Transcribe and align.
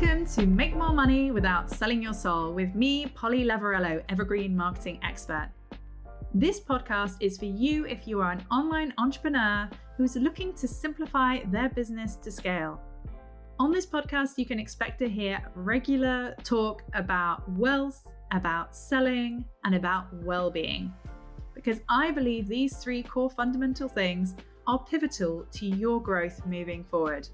Welcome 0.00 0.24
to 0.28 0.46
Make 0.46 0.74
More 0.74 0.94
Money 0.94 1.30
Without 1.30 1.68
Selling 1.68 2.02
Your 2.02 2.14
Soul 2.14 2.54
with 2.54 2.74
me, 2.74 3.04
Polly 3.08 3.44
Lavarello, 3.44 4.02
Evergreen 4.08 4.56
Marketing 4.56 4.98
Expert. 5.02 5.50
This 6.32 6.58
podcast 6.58 7.16
is 7.20 7.36
for 7.36 7.44
you 7.44 7.84
if 7.84 8.08
you 8.08 8.22
are 8.22 8.32
an 8.32 8.42
online 8.50 8.94
entrepreneur 8.96 9.68
who 9.98 10.04
is 10.04 10.16
looking 10.16 10.54
to 10.54 10.66
simplify 10.66 11.40
their 11.48 11.68
business 11.68 12.16
to 12.16 12.30
scale. 12.30 12.80
On 13.58 13.70
this 13.70 13.84
podcast, 13.84 14.38
you 14.38 14.46
can 14.46 14.58
expect 14.58 14.98
to 15.00 15.08
hear 15.08 15.38
regular 15.54 16.34
talk 16.44 16.82
about 16.94 17.46
wealth, 17.50 18.08
about 18.32 18.74
selling, 18.74 19.44
and 19.64 19.74
about 19.74 20.06
well 20.24 20.50
being. 20.50 20.90
Because 21.52 21.80
I 21.90 22.10
believe 22.10 22.48
these 22.48 22.74
three 22.78 23.02
core 23.02 23.28
fundamental 23.28 23.86
things 23.86 24.34
are 24.66 24.78
pivotal 24.78 25.44
to 25.52 25.66
your 25.66 26.00
growth 26.00 26.40
moving 26.46 26.84
forward. 26.84 27.28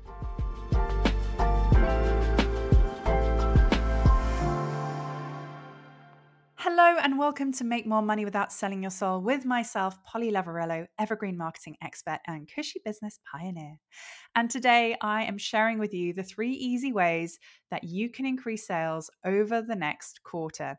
Hello, 6.88 7.00
and 7.02 7.18
welcome 7.18 7.50
to 7.54 7.64
Make 7.64 7.84
More 7.84 8.00
Money 8.00 8.24
Without 8.24 8.52
Selling 8.52 8.80
Your 8.80 8.92
Soul 8.92 9.20
with 9.20 9.44
myself, 9.44 10.00
Polly 10.04 10.30
Lavarello, 10.30 10.86
Evergreen 11.00 11.36
Marketing 11.36 11.76
Expert 11.82 12.20
and 12.28 12.48
Cushy 12.48 12.80
Business 12.84 13.18
Pioneer. 13.28 13.74
And 14.36 14.48
today 14.48 14.96
I 15.00 15.24
am 15.24 15.36
sharing 15.36 15.80
with 15.80 15.92
you 15.92 16.12
the 16.12 16.22
three 16.22 16.52
easy 16.52 16.92
ways 16.92 17.40
that 17.72 17.82
you 17.82 18.08
can 18.08 18.24
increase 18.24 18.68
sales 18.68 19.10
over 19.24 19.62
the 19.62 19.74
next 19.74 20.22
quarter. 20.22 20.78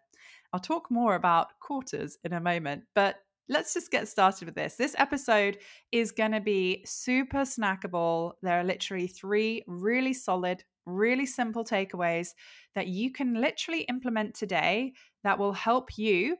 I'll 0.53 0.61
talk 0.61 0.89
more 0.89 1.15
about 1.15 1.59
quarters 1.59 2.17
in 2.23 2.31
a 2.31 2.39
moment, 2.39 2.83
but 2.95 3.17
let's 3.49 3.73
just 3.73 3.91
get 3.91 4.07
started 4.07 4.45
with 4.45 4.55
this. 4.55 4.75
This 4.75 4.95
episode 4.97 5.57
is 5.91 6.13
going 6.13 6.31
to 6.31 6.39
be 6.39 6.85
super 6.85 7.39
snackable. 7.39 8.31
There 8.41 8.57
are 8.57 8.63
literally 8.63 9.07
three 9.07 9.61
really 9.67 10.13
solid, 10.13 10.63
really 10.87 11.25
simple 11.25 11.63
takeaways 11.63 12.29
that 12.73 12.87
you 12.87 13.11
can 13.11 13.39
literally 13.39 13.81
implement 13.81 14.33
today 14.33 14.93
that 15.23 15.37
will 15.37 15.53
help 15.53 15.97
you 15.97 16.37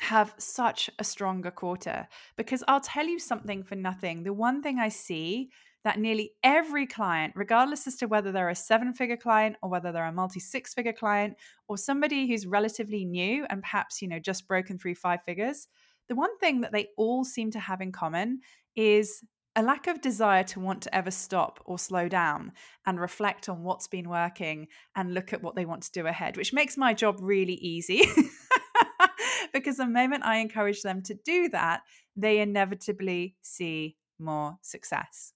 have 0.00 0.34
such 0.38 0.90
a 0.98 1.04
stronger 1.04 1.50
quarter. 1.50 2.08
Because 2.36 2.64
I'll 2.68 2.80
tell 2.80 3.06
you 3.06 3.18
something 3.18 3.62
for 3.62 3.76
nothing. 3.76 4.24
The 4.24 4.32
one 4.32 4.62
thing 4.62 4.78
I 4.78 4.88
see 4.88 5.50
that 5.84 6.00
nearly 6.00 6.32
every 6.42 6.84
client, 6.84 7.32
regardless 7.36 7.86
as 7.86 7.94
to 7.96 8.06
whether 8.06 8.32
they're 8.32 8.48
a 8.48 8.56
seven 8.56 8.92
figure 8.92 9.16
client 9.16 9.54
or 9.62 9.70
whether 9.70 9.92
they're 9.92 10.04
a 10.04 10.12
multi 10.12 10.40
six 10.40 10.74
figure 10.74 10.92
client 10.92 11.36
or 11.68 11.78
somebody 11.78 12.26
who's 12.26 12.44
relatively 12.44 13.04
new 13.04 13.46
and 13.50 13.62
perhaps, 13.62 14.02
you 14.02 14.08
know, 14.08 14.18
just 14.18 14.48
broken 14.48 14.78
through 14.78 14.96
five 14.96 15.20
figures, 15.24 15.68
the 16.08 16.16
one 16.16 16.36
thing 16.38 16.60
that 16.60 16.72
they 16.72 16.88
all 16.96 17.24
seem 17.24 17.52
to 17.52 17.60
have 17.60 17.80
in 17.80 17.92
common 17.92 18.40
is 18.74 19.22
a 19.56 19.62
lack 19.62 19.86
of 19.86 20.02
desire 20.02 20.44
to 20.44 20.60
want 20.60 20.82
to 20.82 20.94
ever 20.94 21.10
stop 21.10 21.60
or 21.64 21.78
slow 21.78 22.08
down 22.08 22.52
and 22.84 23.00
reflect 23.00 23.48
on 23.48 23.62
what's 23.62 23.88
been 23.88 24.08
working 24.08 24.68
and 24.94 25.14
look 25.14 25.32
at 25.32 25.42
what 25.42 25.56
they 25.56 25.64
want 25.64 25.82
to 25.82 25.92
do 25.92 26.06
ahead, 26.06 26.36
which 26.36 26.52
makes 26.52 26.76
my 26.76 26.92
job 26.92 27.16
really 27.20 27.54
easy. 27.54 28.02
because 29.54 29.78
the 29.78 29.86
moment 29.86 30.24
I 30.24 30.36
encourage 30.36 30.82
them 30.82 31.02
to 31.04 31.14
do 31.14 31.48
that, 31.48 31.80
they 32.14 32.40
inevitably 32.40 33.36
see 33.40 33.96
more 34.18 34.58
success. 34.60 35.32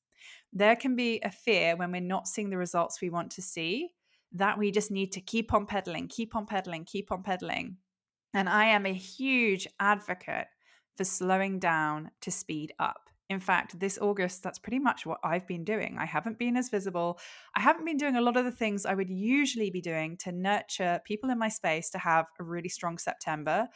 There 0.53 0.77
can 0.77 0.97
be 0.97 1.21
a 1.23 1.31
fear 1.31 1.75
when 1.77 1.91
we're 1.91 2.03
not 2.03 2.29
seeing 2.29 2.51
the 2.51 2.59
results 2.59 3.01
we 3.01 3.09
want 3.09 3.31
to 3.33 3.43
see 3.43 3.91
that 4.33 4.59
we 4.59 4.71
just 4.71 4.91
need 4.91 5.13
to 5.13 5.21
keep 5.21 5.55
on 5.55 5.67
pedaling, 5.67 6.09
keep 6.09 6.37
on 6.37 6.47
pedaling, 6.47 6.85
keep 6.85 7.11
on 7.11 7.23
pedaling. 7.23 7.79
And 8.35 8.49
I 8.49 8.67
am 8.67 8.87
a 8.87 8.93
huge 8.93 9.67
advocate 9.81 10.47
for 10.97 11.05
slowing 11.05 11.59
down 11.59 12.11
to 12.21 12.31
speed 12.31 12.73
up. 12.79 13.10
In 13.31 13.39
fact, 13.39 13.79
this 13.79 13.97
August, 13.97 14.43
that's 14.43 14.59
pretty 14.59 14.81
much 14.81 15.07
what 15.07 15.21
I've 15.23 15.47
been 15.47 15.63
doing. 15.63 15.97
I 15.99 16.05
haven't 16.05 16.37
been 16.37 16.57
as 16.57 16.69
visible. 16.69 17.21
I 17.57 17.61
haven't 17.61 17.85
been 17.85 17.97
doing 17.97 18.17
a 18.17 18.21
lot 18.21 18.37
of 18.37 18.45
the 18.45 18.51
things 18.51 18.85
I 18.85 18.95
would 18.95 19.09
usually 19.09 19.71
be 19.71 19.81
doing 19.81 20.17
to 20.19 20.33
nurture 20.33 21.01
people 21.05 21.31
in 21.31 21.39
my 21.39 21.49
space 21.49 21.91
to 21.91 21.99
have 21.99 22.27
a 22.41 22.43
really 22.43 22.69
strong 22.69 22.99
September. 22.99 23.69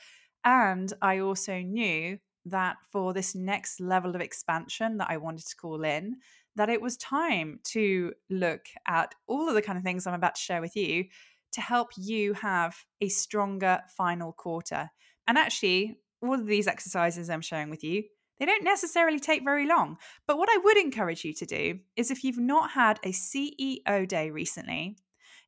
And 0.44 0.92
I 1.00 1.20
also 1.20 1.60
knew 1.60 2.18
that 2.46 2.78
for 2.90 3.14
this 3.14 3.36
next 3.36 3.80
level 3.80 4.16
of 4.16 4.20
expansion 4.20 4.98
that 4.98 5.08
I 5.08 5.18
wanted 5.18 5.46
to 5.46 5.56
call 5.56 5.84
in, 5.84 6.16
that 6.56 6.68
it 6.68 6.82
was 6.82 6.96
time 6.96 7.60
to 7.66 8.12
look 8.28 8.66
at 8.88 9.14
all 9.28 9.48
of 9.48 9.54
the 9.54 9.62
kind 9.62 9.78
of 9.78 9.84
things 9.84 10.04
I'm 10.04 10.14
about 10.14 10.34
to 10.34 10.42
share 10.42 10.60
with 10.60 10.74
you 10.74 11.04
to 11.52 11.60
help 11.60 11.90
you 11.96 12.32
have 12.32 12.76
a 13.00 13.08
stronger 13.08 13.82
final 13.96 14.32
quarter. 14.32 14.90
And 15.28 15.38
actually, 15.38 15.96
all 16.20 16.34
of 16.34 16.46
these 16.46 16.66
exercises 16.66 17.30
I'm 17.30 17.40
sharing 17.40 17.70
with 17.70 17.84
you, 17.84 18.02
they 18.38 18.46
don't 18.46 18.64
necessarily 18.64 19.20
take 19.20 19.44
very 19.44 19.66
long. 19.66 19.96
But 20.26 20.38
what 20.38 20.48
I 20.50 20.58
would 20.62 20.76
encourage 20.76 21.24
you 21.24 21.32
to 21.34 21.46
do 21.46 21.78
is 21.96 22.10
if 22.10 22.24
you've 22.24 22.38
not 22.38 22.72
had 22.72 22.98
a 23.04 23.12
CEO 23.12 24.08
day 24.08 24.30
recently, 24.30 24.96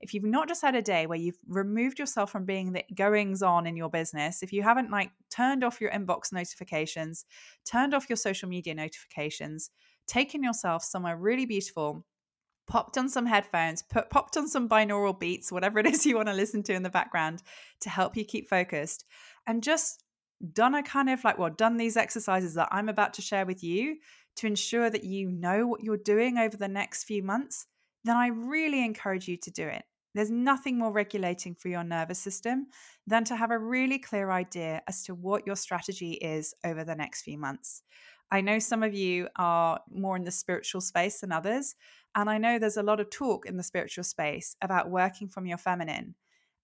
if 0.00 0.12
you've 0.12 0.24
not 0.24 0.48
just 0.48 0.62
had 0.62 0.74
a 0.74 0.82
day 0.82 1.06
where 1.06 1.19
you've 1.19 1.38
removed 1.48 1.98
yourself 1.98 2.30
from 2.30 2.44
being 2.44 2.72
the 2.72 2.84
goings 2.94 3.42
on 3.42 3.66
in 3.66 3.76
your 3.76 3.88
business, 3.88 4.42
if 4.42 4.52
you 4.52 4.62
haven't 4.62 4.91
like 4.91 5.10
turned 5.30 5.64
off 5.64 5.80
your 5.80 5.91
inbox 5.91 6.32
notifications, 6.32 7.24
turned 7.64 7.94
off 7.94 8.08
your 8.08 8.16
social 8.16 8.48
media 8.48 8.74
notifications, 8.74 9.70
taken 10.06 10.42
yourself 10.42 10.82
somewhere 10.84 11.16
really 11.16 11.47
beautiful, 11.47 12.04
popped 12.66 12.98
on 12.98 13.08
some 13.08 13.26
headphones, 13.26 13.82
put, 13.82 14.10
popped 14.10 14.36
on 14.36 14.48
some 14.48 14.68
binaural 14.68 15.18
beats, 15.18 15.50
whatever 15.50 15.78
it 15.78 15.86
is 15.86 16.04
you 16.06 16.16
want 16.16 16.28
to 16.28 16.34
listen 16.34 16.62
to 16.64 16.74
in 16.74 16.82
the 16.82 16.91
background 16.91 17.42
to 17.80 17.88
help 17.88 18.16
you 18.16 18.24
keep 18.24 18.48
focused, 18.48 19.04
and 19.47 19.62
just 19.62 20.03
done 20.52 20.74
a 20.74 20.82
kind 20.82 21.10
of 21.10 21.22
like, 21.24 21.38
well, 21.38 21.50
done 21.50 21.76
these 21.76 21.97
exercises 21.97 22.54
that 22.54 22.69
I'm 22.70 22.88
about 22.88 23.14
to 23.14 23.22
share 23.22 23.47
with 23.47 23.62
you 23.62 23.97
to 24.36 24.47
ensure 24.47 24.91
that 24.91 25.04
you 25.04 25.30
know 25.30 25.66
what 25.66 25.82
you're 25.82 25.97
doing 25.97 26.38
over 26.38 26.56
the 26.56 26.69
next 26.69 27.04
few 27.04 27.22
months, 27.22 27.66
then 28.04 28.16
I 28.16 28.28
really 28.28 28.84
encourage 28.84 29.28
you 29.28 29.36
to 29.38 29.50
do 29.50 29.66
it. 29.66 29.84
There's 30.14 30.30
nothing 30.30 30.78
more 30.78 30.92
regulating 30.92 31.54
for 31.54 31.69
your 31.69 31.84
nervous 31.84 32.19
system 32.19 32.69
than 33.06 33.24
to 33.24 33.36
have 33.36 33.50
a 33.50 33.58
really 33.58 33.98
clear 33.98 34.30
idea 34.30 34.82
as 34.88 35.02
to 35.04 35.14
what 35.14 35.47
your 35.47 35.56
strategy 35.56 36.12
is 36.12 36.54
over 36.64 36.84
the 36.84 36.94
next 36.94 37.22
few 37.22 37.38
months. 37.38 37.82
I 38.30 38.41
know 38.41 38.58
some 38.58 38.82
of 38.82 38.94
you 38.94 39.28
are 39.36 39.80
more 39.91 40.16
in 40.16 40.24
the 40.24 40.30
spiritual 40.30 40.80
space 40.80 41.20
than 41.20 41.32
others. 41.32 41.74
And 42.14 42.30
I 42.30 42.38
know 42.38 42.58
there's 42.58 42.78
a 42.78 42.82
lot 42.82 42.98
of 42.98 43.10
talk 43.10 43.47
in 43.47 43.56
the 43.56 43.62
spiritual 43.62 44.04
space 44.04 44.56
about 44.62 44.91
working 44.91 45.28
from 45.28 45.47
your 45.47 45.58
feminine. 45.58 46.14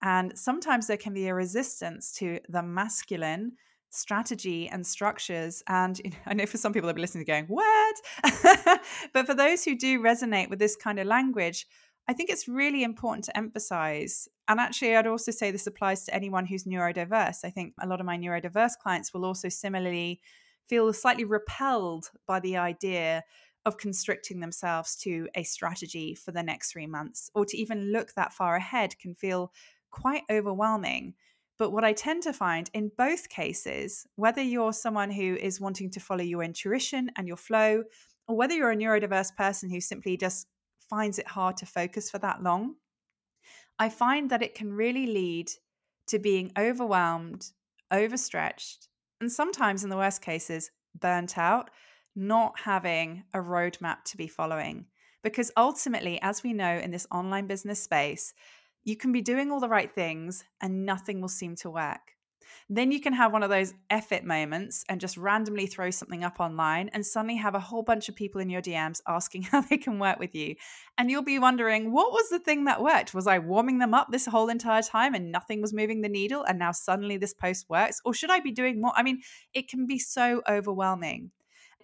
And 0.03 0.37
sometimes 0.37 0.85
there 0.85 0.97
can 0.97 1.13
be 1.13 1.27
a 1.27 1.33
resistance 1.33 2.11
to 2.17 2.39
the 2.49 2.61
masculine 2.61 3.53
strategy 3.89 4.67
and 4.67 4.85
structures. 4.85 5.63
And 5.67 5.97
you 5.99 6.09
know, 6.11 6.17
I 6.25 6.33
know 6.33 6.45
for 6.45 6.57
some 6.57 6.73
people 6.73 6.87
they'll 6.87 6.95
be 6.95 7.01
listening 7.01 7.25
going, 7.25 7.45
What? 7.45 7.95
but 9.13 9.25
for 9.25 9.33
those 9.33 9.63
who 9.63 9.77
do 9.77 10.01
resonate 10.01 10.49
with 10.49 10.59
this 10.59 10.75
kind 10.75 10.99
of 10.99 11.07
language, 11.07 11.65
I 12.07 12.13
think 12.13 12.29
it's 12.29 12.49
really 12.49 12.83
important 12.83 13.23
to 13.25 13.37
emphasize. 13.37 14.27
And 14.49 14.59
actually, 14.59 14.95
I'd 14.95 15.07
also 15.07 15.31
say 15.31 15.51
this 15.51 15.67
applies 15.67 16.03
to 16.05 16.13
anyone 16.13 16.45
who's 16.45 16.65
neurodiverse. 16.65 17.45
I 17.45 17.49
think 17.49 17.73
a 17.81 17.87
lot 17.87 18.01
of 18.01 18.05
my 18.05 18.17
neurodiverse 18.17 18.73
clients 18.81 19.13
will 19.13 19.23
also 19.23 19.47
similarly 19.47 20.19
feel 20.67 20.91
slightly 20.91 21.23
repelled 21.23 22.09
by 22.27 22.41
the 22.41 22.57
idea 22.57 23.23
of 23.65 23.77
constricting 23.77 24.41
themselves 24.41 24.97
to 24.97 25.29
a 25.35 25.43
strategy 25.43 26.13
for 26.13 26.31
the 26.31 26.43
next 26.43 26.71
three 26.73 26.87
months 26.87 27.29
or 27.33 27.45
to 27.45 27.57
even 27.57 27.93
look 27.93 28.13
that 28.15 28.33
far 28.33 28.57
ahead 28.57 28.97
can 28.99 29.15
feel 29.15 29.53
quite 29.93 30.23
overwhelming. 30.29 31.13
But 31.59 31.71
what 31.71 31.83
I 31.83 31.93
tend 31.93 32.23
to 32.23 32.33
find 32.33 32.69
in 32.73 32.91
both 32.97 33.29
cases, 33.29 34.05
whether 34.15 34.41
you're 34.41 34.73
someone 34.73 35.11
who 35.11 35.35
is 35.35 35.61
wanting 35.61 35.91
to 35.91 35.99
follow 35.99 36.23
your 36.23 36.43
intuition 36.43 37.11
and 37.15 37.27
your 37.27 37.37
flow, 37.37 37.83
or 38.27 38.35
whether 38.35 38.55
you're 38.55 38.71
a 38.71 38.75
neurodiverse 38.75 39.35
person 39.37 39.69
who 39.69 39.79
simply 39.79 40.17
just 40.17 40.47
finds 40.89 41.19
it 41.19 41.27
hard 41.27 41.57
to 41.57 41.65
focus 41.65 42.09
for 42.09 42.17
that 42.17 42.41
long, 42.41 42.75
I 43.77 43.89
find 43.89 44.29
that 44.31 44.41
it 44.41 44.55
can 44.55 44.73
really 44.73 45.05
lead 45.05 45.51
to 46.07 46.19
being 46.19 46.51
overwhelmed, 46.57 47.45
overstretched, 47.91 48.89
and 49.21 49.31
sometimes, 49.31 49.83
in 49.83 49.89
the 49.89 49.97
worst 49.97 50.21
cases, 50.21 50.71
burnt 50.99 51.37
out, 51.37 51.69
not 52.15 52.59
having 52.59 53.23
a 53.33 53.39
roadmap 53.39 54.03
to 54.05 54.17
be 54.17 54.27
following. 54.27 54.85
Because 55.23 55.51
ultimately, 55.55 56.19
as 56.21 56.43
we 56.43 56.51
know 56.51 56.77
in 56.77 56.91
this 56.91 57.07
online 57.09 57.47
business 57.47 57.81
space, 57.81 58.33
you 58.83 58.95
can 58.97 59.11
be 59.11 59.21
doing 59.21 59.51
all 59.51 59.59
the 59.59 59.69
right 59.69 59.91
things 59.93 60.43
and 60.61 60.85
nothing 60.85 61.21
will 61.21 61.29
seem 61.29 61.55
to 61.57 61.69
work. 61.69 62.13
Then 62.69 62.91
you 62.91 63.01
can 63.01 63.13
have 63.13 63.33
one 63.33 63.43
of 63.43 63.49
those 63.49 63.73
effort 63.89 64.23
moments 64.23 64.83
and 64.87 64.99
just 65.01 65.17
randomly 65.17 65.67
throw 65.67 65.89
something 65.89 66.23
up 66.23 66.39
online 66.39 66.89
and 66.93 67.05
suddenly 67.05 67.35
have 67.37 67.55
a 67.55 67.59
whole 67.59 67.83
bunch 67.83 68.09
of 68.09 68.15
people 68.15 68.41
in 68.41 68.49
your 68.49 68.61
DMs 68.61 69.01
asking 69.07 69.43
how 69.51 69.61
they 69.61 69.77
can 69.77 69.99
work 69.99 70.19
with 70.19 70.35
you. 70.35 70.55
And 70.97 71.09
you'll 71.09 71.23
be 71.23 71.39
wondering, 71.39 71.91
what 71.91 72.11
was 72.11 72.29
the 72.29 72.39
thing 72.39 72.65
that 72.65 72.81
worked? 72.81 73.13
Was 73.13 73.27
I 73.27 73.39
warming 73.39 73.79
them 73.79 73.93
up 73.93 74.07
this 74.11 74.25
whole 74.25 74.49
entire 74.49 74.81
time 74.81 75.13
and 75.13 75.31
nothing 75.31 75.61
was 75.61 75.73
moving 75.73 76.01
the 76.01 76.09
needle 76.09 76.43
and 76.43 76.59
now 76.59 76.71
suddenly 76.71 77.17
this 77.17 77.33
post 77.33 77.69
works? 77.69 77.99
Or 78.05 78.13
should 78.13 78.31
I 78.31 78.39
be 78.39 78.51
doing 78.51 78.81
more? 78.81 78.93
I 78.95 79.03
mean, 79.03 79.21
it 79.53 79.67
can 79.67 79.85
be 79.85 79.99
so 79.99 80.41
overwhelming 80.47 81.31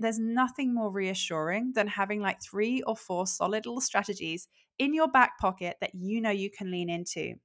there's 0.01 0.17
nothing 0.17 0.73
more 0.73 0.89
reassuring 0.89 1.73
than 1.75 1.85
having 1.85 2.21
like 2.21 2.41
three 2.41 2.81
or 2.83 2.95
four 2.95 3.27
solid 3.27 3.65
little 3.65 3.81
strategies 3.81 4.47
in 4.79 4.93
your 4.93 5.07
back 5.07 5.37
pocket 5.37 5.77
that 5.81 5.93
you 5.93 6.21
know 6.21 6.29
you 6.29 6.49
can 6.49 6.71
lean 6.71 6.89
into. 6.89 7.35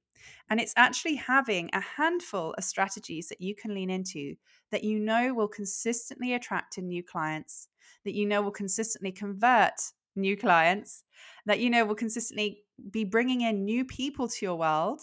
And 0.49 0.59
it's 0.59 0.73
actually 0.75 1.15
having 1.15 1.69
a 1.73 1.79
handful 1.79 2.53
of 2.57 2.63
strategies 2.63 3.27
that 3.27 3.41
you 3.41 3.55
can 3.55 3.75
lean 3.75 3.89
into 3.89 4.35
that 4.71 4.83
you 4.83 4.99
know 4.99 5.33
will 5.33 5.47
consistently 5.47 6.33
attract 6.33 6.77
new 6.77 7.03
clients, 7.03 7.67
that 8.05 8.15
you 8.15 8.25
know 8.25 8.41
will 8.41 8.51
consistently 8.51 9.11
convert 9.11 9.73
new 10.15 10.35
clients, 10.35 11.03
that 11.45 11.59
you 11.59 11.69
know 11.69 11.85
will 11.85 11.95
consistently 11.95 12.63
be 12.89 13.03
bringing 13.03 13.41
in 13.41 13.65
new 13.65 13.85
people 13.85 14.27
to 14.27 14.45
your 14.45 14.55
world 14.55 15.01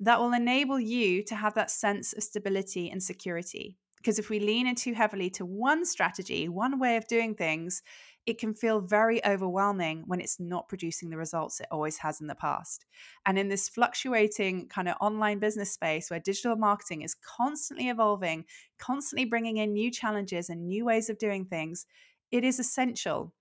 that 0.00 0.20
will 0.20 0.32
enable 0.32 0.78
you 0.78 1.22
to 1.24 1.34
have 1.34 1.54
that 1.54 1.70
sense 1.70 2.12
of 2.12 2.22
stability 2.22 2.90
and 2.90 3.02
security. 3.02 3.76
Because 3.96 4.18
if 4.18 4.28
we 4.28 4.38
lean 4.38 4.66
in 4.66 4.74
too 4.74 4.92
heavily 4.92 5.30
to 5.30 5.46
one 5.46 5.86
strategy, 5.86 6.48
one 6.48 6.78
way 6.78 6.96
of 6.96 7.06
doing 7.06 7.34
things, 7.34 7.82
it 8.26 8.38
can 8.38 8.54
feel 8.54 8.80
very 8.80 9.24
overwhelming 9.24 10.04
when 10.06 10.20
it's 10.20 10.40
not 10.40 10.68
producing 10.68 11.10
the 11.10 11.16
results 11.16 11.60
it 11.60 11.66
always 11.70 11.98
has 11.98 12.20
in 12.20 12.26
the 12.26 12.34
past. 12.34 12.86
And 13.26 13.38
in 13.38 13.48
this 13.48 13.68
fluctuating 13.68 14.68
kind 14.68 14.88
of 14.88 14.96
online 15.00 15.38
business 15.38 15.72
space 15.72 16.10
where 16.10 16.20
digital 16.20 16.56
marketing 16.56 17.02
is 17.02 17.14
constantly 17.14 17.88
evolving, 17.88 18.44
constantly 18.78 19.24
bringing 19.24 19.58
in 19.58 19.72
new 19.72 19.90
challenges 19.90 20.48
and 20.48 20.66
new 20.66 20.84
ways 20.84 21.10
of 21.10 21.18
doing 21.18 21.44
things, 21.44 21.86
it 22.30 22.44
is 22.44 22.58
essential 22.58 23.32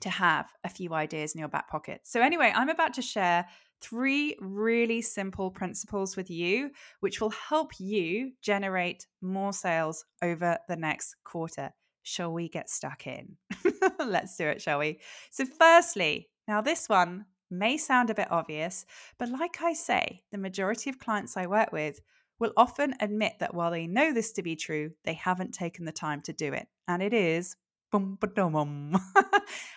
to 0.00 0.10
have 0.10 0.46
a 0.62 0.68
few 0.68 0.94
ideas 0.94 1.34
in 1.34 1.40
your 1.40 1.48
back 1.48 1.68
pocket. 1.68 2.02
So, 2.04 2.20
anyway, 2.22 2.52
I'm 2.54 2.68
about 2.68 2.94
to 2.94 3.02
share 3.02 3.46
three 3.80 4.36
really 4.40 5.02
simple 5.02 5.50
principles 5.50 6.16
with 6.16 6.30
you, 6.30 6.70
which 7.00 7.20
will 7.20 7.30
help 7.30 7.72
you 7.78 8.32
generate 8.42 9.06
more 9.20 9.52
sales 9.52 10.04
over 10.22 10.58
the 10.68 10.76
next 10.76 11.16
quarter. 11.24 11.72
Shall 12.08 12.32
we 12.32 12.48
get 12.48 12.70
stuck 12.70 13.06
in? 13.06 13.36
Let's 13.98 14.34
do 14.38 14.46
it, 14.46 14.62
shall 14.62 14.78
we? 14.78 14.98
So, 15.30 15.44
firstly, 15.44 16.30
now 16.48 16.62
this 16.62 16.88
one 16.88 17.26
may 17.50 17.76
sound 17.76 18.08
a 18.08 18.14
bit 18.14 18.32
obvious, 18.32 18.86
but 19.18 19.28
like 19.28 19.60
I 19.60 19.74
say, 19.74 20.22
the 20.32 20.38
majority 20.38 20.88
of 20.88 20.98
clients 20.98 21.36
I 21.36 21.46
work 21.46 21.70
with 21.70 22.00
will 22.40 22.54
often 22.56 22.94
admit 23.00 23.34
that 23.40 23.52
while 23.52 23.70
they 23.70 23.86
know 23.86 24.14
this 24.14 24.32
to 24.32 24.42
be 24.42 24.56
true, 24.56 24.92
they 25.04 25.12
haven't 25.12 25.52
taken 25.52 25.84
the 25.84 25.92
time 25.92 26.22
to 26.22 26.32
do 26.32 26.54
it. 26.54 26.66
And 26.86 27.02
it 27.02 27.12
is 27.12 27.56
boom, 27.92 28.16
boom, 28.18 28.52
boom. 28.52 28.96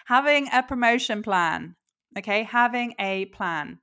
having 0.05 0.47
a 0.53 0.63
promotion 0.63 1.23
plan. 1.23 1.75
Okay, 2.17 2.43
having 2.43 2.93
a 2.97 3.25
plan. 3.25 3.79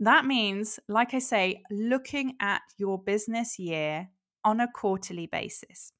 That 0.00 0.24
means, 0.24 0.80
like 0.88 1.12
I 1.12 1.18
say, 1.18 1.60
looking 1.70 2.36
at 2.40 2.62
your 2.78 2.98
business 2.98 3.58
year 3.58 4.08
on 4.42 4.60
a 4.60 4.72
quarterly 4.72 5.26
basis. 5.26 5.92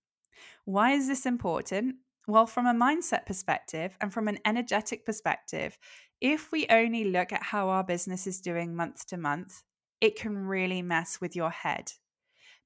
Why 0.65 0.93
is 0.93 1.09
this 1.09 1.27
important? 1.27 1.97
Well, 2.27 2.47
from 2.47 2.67
a 2.67 2.73
mindset 2.73 3.27
perspective 3.27 3.97
and 4.01 4.13
from 4.13 4.29
an 4.29 4.39
energetic 4.47 5.05
perspective, 5.05 5.79
if 6.21 6.51
we 6.51 6.67
only 6.71 7.05
look 7.05 7.33
at 7.33 7.43
how 7.43 7.69
our 7.69 7.85
business 7.85 8.27
is 8.27 8.41
doing 8.41 8.75
month 8.75 9.07
to 9.09 9.19
month, 9.19 9.63
it 10.01 10.17
can 10.19 10.37
really 10.37 10.81
mess 10.81 11.21
with 11.21 11.37
your 11.37 11.51
head. 11.51 11.93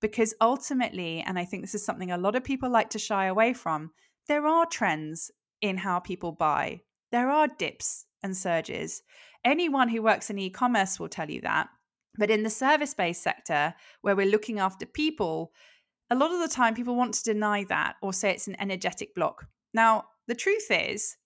Because 0.00 0.32
ultimately, 0.40 1.24
and 1.26 1.38
I 1.38 1.44
think 1.44 1.64
this 1.64 1.74
is 1.74 1.84
something 1.84 2.12
a 2.12 2.18
lot 2.18 2.36
of 2.36 2.44
people 2.44 2.70
like 2.70 2.90
to 2.90 3.00
shy 3.00 3.26
away 3.26 3.52
from, 3.52 3.90
there 4.28 4.46
are 4.46 4.64
trends 4.64 5.32
in 5.60 5.78
how 5.78 5.98
people 5.98 6.30
buy. 6.30 6.82
There 7.10 7.30
are 7.30 7.48
dips 7.48 8.06
and 8.22 8.36
surges. 8.36 9.02
Anyone 9.44 9.88
who 9.88 10.02
works 10.02 10.30
in 10.30 10.38
e 10.38 10.50
commerce 10.50 11.00
will 11.00 11.08
tell 11.08 11.28
you 11.28 11.40
that. 11.40 11.68
But 12.16 12.30
in 12.30 12.44
the 12.44 12.50
service 12.50 12.94
based 12.94 13.22
sector, 13.22 13.74
where 14.02 14.14
we're 14.14 14.26
looking 14.26 14.60
after 14.60 14.86
people, 14.86 15.52
a 16.10 16.14
lot 16.14 16.32
of 16.32 16.40
the 16.40 16.54
time 16.54 16.74
people 16.74 16.96
want 16.96 17.14
to 17.14 17.22
deny 17.22 17.64
that 17.64 17.96
or 18.00 18.12
say 18.12 18.30
it's 18.30 18.48
an 18.48 18.56
energetic 18.60 19.14
block. 19.14 19.46
Now, 19.74 20.06
the 20.26 20.34
truth 20.34 20.70
is, 20.70 21.16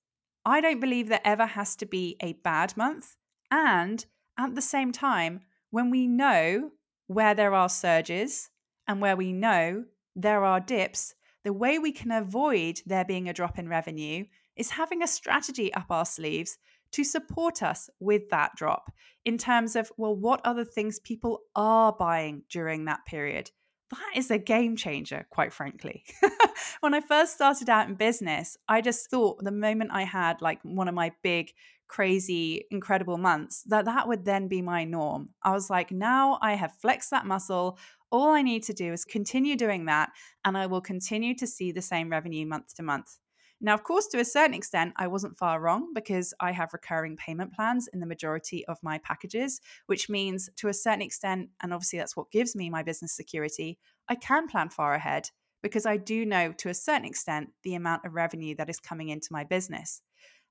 I 0.44 0.60
don't 0.60 0.80
believe 0.80 1.08
there 1.08 1.20
ever 1.24 1.46
has 1.46 1.76
to 1.76 1.86
be 1.86 2.16
a 2.20 2.32
bad 2.32 2.76
month. 2.76 3.16
And 3.50 4.04
at 4.38 4.54
the 4.54 4.62
same 4.62 4.92
time, 4.92 5.42
when 5.70 5.90
we 5.90 6.06
know 6.06 6.70
where 7.06 7.34
there 7.34 7.54
are 7.54 7.68
surges 7.68 8.50
and 8.88 9.00
where 9.00 9.16
we 9.16 9.32
know 9.32 9.84
there 10.16 10.44
are 10.44 10.60
dips, 10.60 11.14
the 11.44 11.52
way 11.52 11.78
we 11.78 11.92
can 11.92 12.10
avoid 12.10 12.80
there 12.86 13.04
being 13.04 13.28
a 13.28 13.32
drop 13.32 13.58
in 13.58 13.68
revenue 13.68 14.24
is 14.56 14.70
having 14.70 15.02
a 15.02 15.06
strategy 15.06 15.72
up 15.74 15.86
our 15.90 16.04
sleeves 16.04 16.58
to 16.92 17.04
support 17.04 17.62
us 17.62 17.88
with 18.00 18.28
that 18.30 18.52
drop 18.56 18.92
in 19.24 19.38
terms 19.38 19.76
of, 19.76 19.90
well, 19.96 20.14
what 20.14 20.40
other 20.44 20.64
things 20.64 21.00
people 21.00 21.40
are 21.56 21.92
buying 21.92 22.42
during 22.50 22.84
that 22.84 23.04
period. 23.06 23.50
That 23.92 24.12
is 24.16 24.30
a 24.30 24.38
game 24.38 24.74
changer, 24.74 25.26
quite 25.28 25.52
frankly. 25.52 26.04
when 26.80 26.94
I 26.94 27.00
first 27.00 27.34
started 27.34 27.68
out 27.68 27.88
in 27.88 27.94
business, 27.94 28.56
I 28.66 28.80
just 28.80 29.10
thought 29.10 29.44
the 29.44 29.52
moment 29.52 29.90
I 29.92 30.04
had 30.04 30.40
like 30.40 30.60
one 30.62 30.88
of 30.88 30.94
my 30.94 31.12
big, 31.22 31.52
crazy, 31.88 32.64
incredible 32.70 33.18
months, 33.18 33.62
that 33.64 33.84
that 33.84 34.08
would 34.08 34.24
then 34.24 34.48
be 34.48 34.62
my 34.62 34.84
norm. 34.84 35.28
I 35.42 35.52
was 35.52 35.68
like, 35.68 35.90
now 35.90 36.38
I 36.40 36.54
have 36.54 36.72
flexed 36.72 37.10
that 37.10 37.26
muscle. 37.26 37.78
All 38.10 38.30
I 38.30 38.40
need 38.40 38.62
to 38.64 38.72
do 38.72 38.94
is 38.94 39.04
continue 39.04 39.56
doing 39.56 39.84
that, 39.84 40.08
and 40.42 40.56
I 40.56 40.66
will 40.68 40.80
continue 40.80 41.34
to 41.34 41.46
see 41.46 41.70
the 41.70 41.82
same 41.82 42.08
revenue 42.08 42.46
month 42.46 42.74
to 42.76 42.82
month. 42.82 43.18
Now, 43.64 43.74
of 43.74 43.84
course, 43.84 44.08
to 44.08 44.18
a 44.18 44.24
certain 44.24 44.54
extent, 44.54 44.92
I 44.96 45.06
wasn't 45.06 45.38
far 45.38 45.60
wrong 45.60 45.92
because 45.94 46.34
I 46.40 46.50
have 46.50 46.72
recurring 46.72 47.16
payment 47.16 47.52
plans 47.52 47.88
in 47.92 48.00
the 48.00 48.06
majority 48.06 48.66
of 48.66 48.82
my 48.82 48.98
packages, 48.98 49.60
which 49.86 50.08
means 50.08 50.50
to 50.56 50.66
a 50.66 50.74
certain 50.74 51.00
extent, 51.00 51.48
and 51.62 51.72
obviously 51.72 52.00
that's 52.00 52.16
what 52.16 52.32
gives 52.32 52.56
me 52.56 52.70
my 52.70 52.82
business 52.82 53.12
security, 53.12 53.78
I 54.08 54.16
can 54.16 54.48
plan 54.48 54.68
far 54.68 54.94
ahead 54.94 55.30
because 55.62 55.86
I 55.86 55.96
do 55.96 56.26
know 56.26 56.50
to 56.50 56.70
a 56.70 56.74
certain 56.74 57.04
extent 57.04 57.50
the 57.62 57.76
amount 57.76 58.04
of 58.04 58.14
revenue 58.14 58.56
that 58.56 58.68
is 58.68 58.80
coming 58.80 59.10
into 59.10 59.28
my 59.30 59.44
business. 59.44 60.02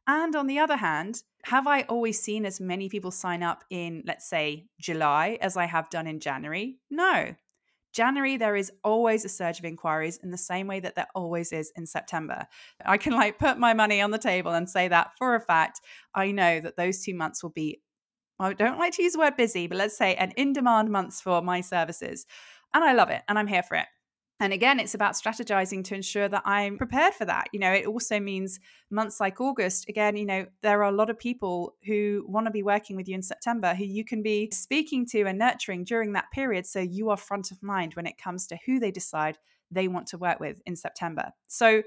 And 0.08 0.34
on 0.34 0.48
the 0.48 0.60
other 0.60 0.78
hand, 0.78 1.22
have 1.44 1.68
I 1.68 1.82
always 1.84 2.20
seen 2.20 2.46
as 2.46 2.62
many 2.62 2.88
people 2.88 3.12
sign 3.12 3.44
up 3.44 3.66
in, 3.70 4.04
let's 4.08 4.28
say, 4.28 4.68
July 4.80 5.38
as 5.42 5.58
I 5.58 5.66
have 5.66 5.90
done 5.90 6.08
in 6.08 6.22
January? 6.22 6.78
No. 6.90 7.36
January, 7.94 8.38
there 8.38 8.56
is 8.56 8.72
always 8.84 9.26
a 9.26 9.30
surge 9.30 9.60
of 9.60 9.66
inquiries 9.66 10.20
in 10.24 10.32
the 10.32 10.38
same 10.38 10.68
way 10.68 10.80
that 10.80 10.96
there 10.96 11.08
always 11.14 11.52
is 11.52 11.72
in 11.76 11.86
September. 11.86 12.48
I 12.86 12.98
can 12.98 13.14
like 13.14 13.40
put 13.40 13.58
my 13.58 13.74
money 13.74 14.02
on 14.02 14.12
the 14.12 14.18
table 14.18 14.52
and 14.52 14.70
say 14.70 14.88
that 14.88 15.12
for 15.18 15.36
a 15.36 15.42
fact. 15.42 15.82
I 16.16 16.32
know 16.32 16.60
that 16.62 16.78
those 16.78 17.04
two 17.04 17.16
months 17.16 17.44
will 17.44 17.50
be, 17.50 17.82
I 18.40 18.54
don't 18.54 18.80
like 18.80 18.94
to 18.94 19.04
use 19.04 19.14
the 19.14 19.20
word 19.20 19.36
busy, 19.36 19.68
but 19.68 19.78
let's 19.78 19.98
say 19.98 20.16
an 20.16 20.32
in 20.32 20.54
demand 20.54 20.90
months 20.90 21.22
for 21.22 21.42
my 21.42 21.62
services. 21.62 22.26
And 22.74 22.84
I 22.84 22.94
love 22.94 23.10
it 23.10 23.22
and 23.28 23.38
I'm 23.38 23.48
here 23.48 23.64
for 23.64 23.76
it. 23.76 23.88
And 24.42 24.54
again, 24.54 24.80
it's 24.80 24.96
about 24.96 25.14
strategizing 25.14 25.84
to 25.84 25.96
ensure 25.96 26.28
that 26.28 26.42
I'm 26.46 26.76
prepared 26.76 27.14
for 27.14 27.26
that. 27.26 27.50
You 27.54 27.60
know, 27.60 27.72
it 27.72 27.86
also 27.86 28.20
means 28.20 28.60
months 28.90 29.20
like 29.20 29.40
August, 29.40 29.88
again, 29.88 30.18
you 30.18 30.26
know, 30.26 30.48
there 30.64 30.82
are 30.82 30.90
a 30.90 30.96
lot 30.96 31.12
of 31.12 31.20
people 31.20 31.76
who 31.86 32.26
want 32.28 32.48
to 32.48 32.52
be 32.52 32.64
working 32.64 32.96
with 32.96 33.08
you 33.08 33.14
in 33.14 33.22
September 33.22 33.76
who 33.76 33.86
you 33.86 34.04
can 34.04 34.24
be 34.24 34.50
speaking 34.52 35.06
to 35.12 35.26
and 35.26 35.38
nurturing 35.38 35.84
during 35.84 36.14
that 36.14 36.32
period. 36.34 36.66
So 36.66 36.80
you 36.80 37.12
are 37.12 37.18
front 37.18 37.52
of 37.52 37.62
mind 37.62 37.94
when 37.94 38.08
it 38.08 38.18
comes 38.18 38.48
to 38.48 38.58
who 38.66 38.80
they 38.80 38.90
decide 38.90 39.38
they 39.70 39.88
want 39.88 40.08
to 40.08 40.18
work 40.18 40.40
with 40.40 40.60
in 40.66 40.76
September. 40.76 41.32
So, 41.48 41.84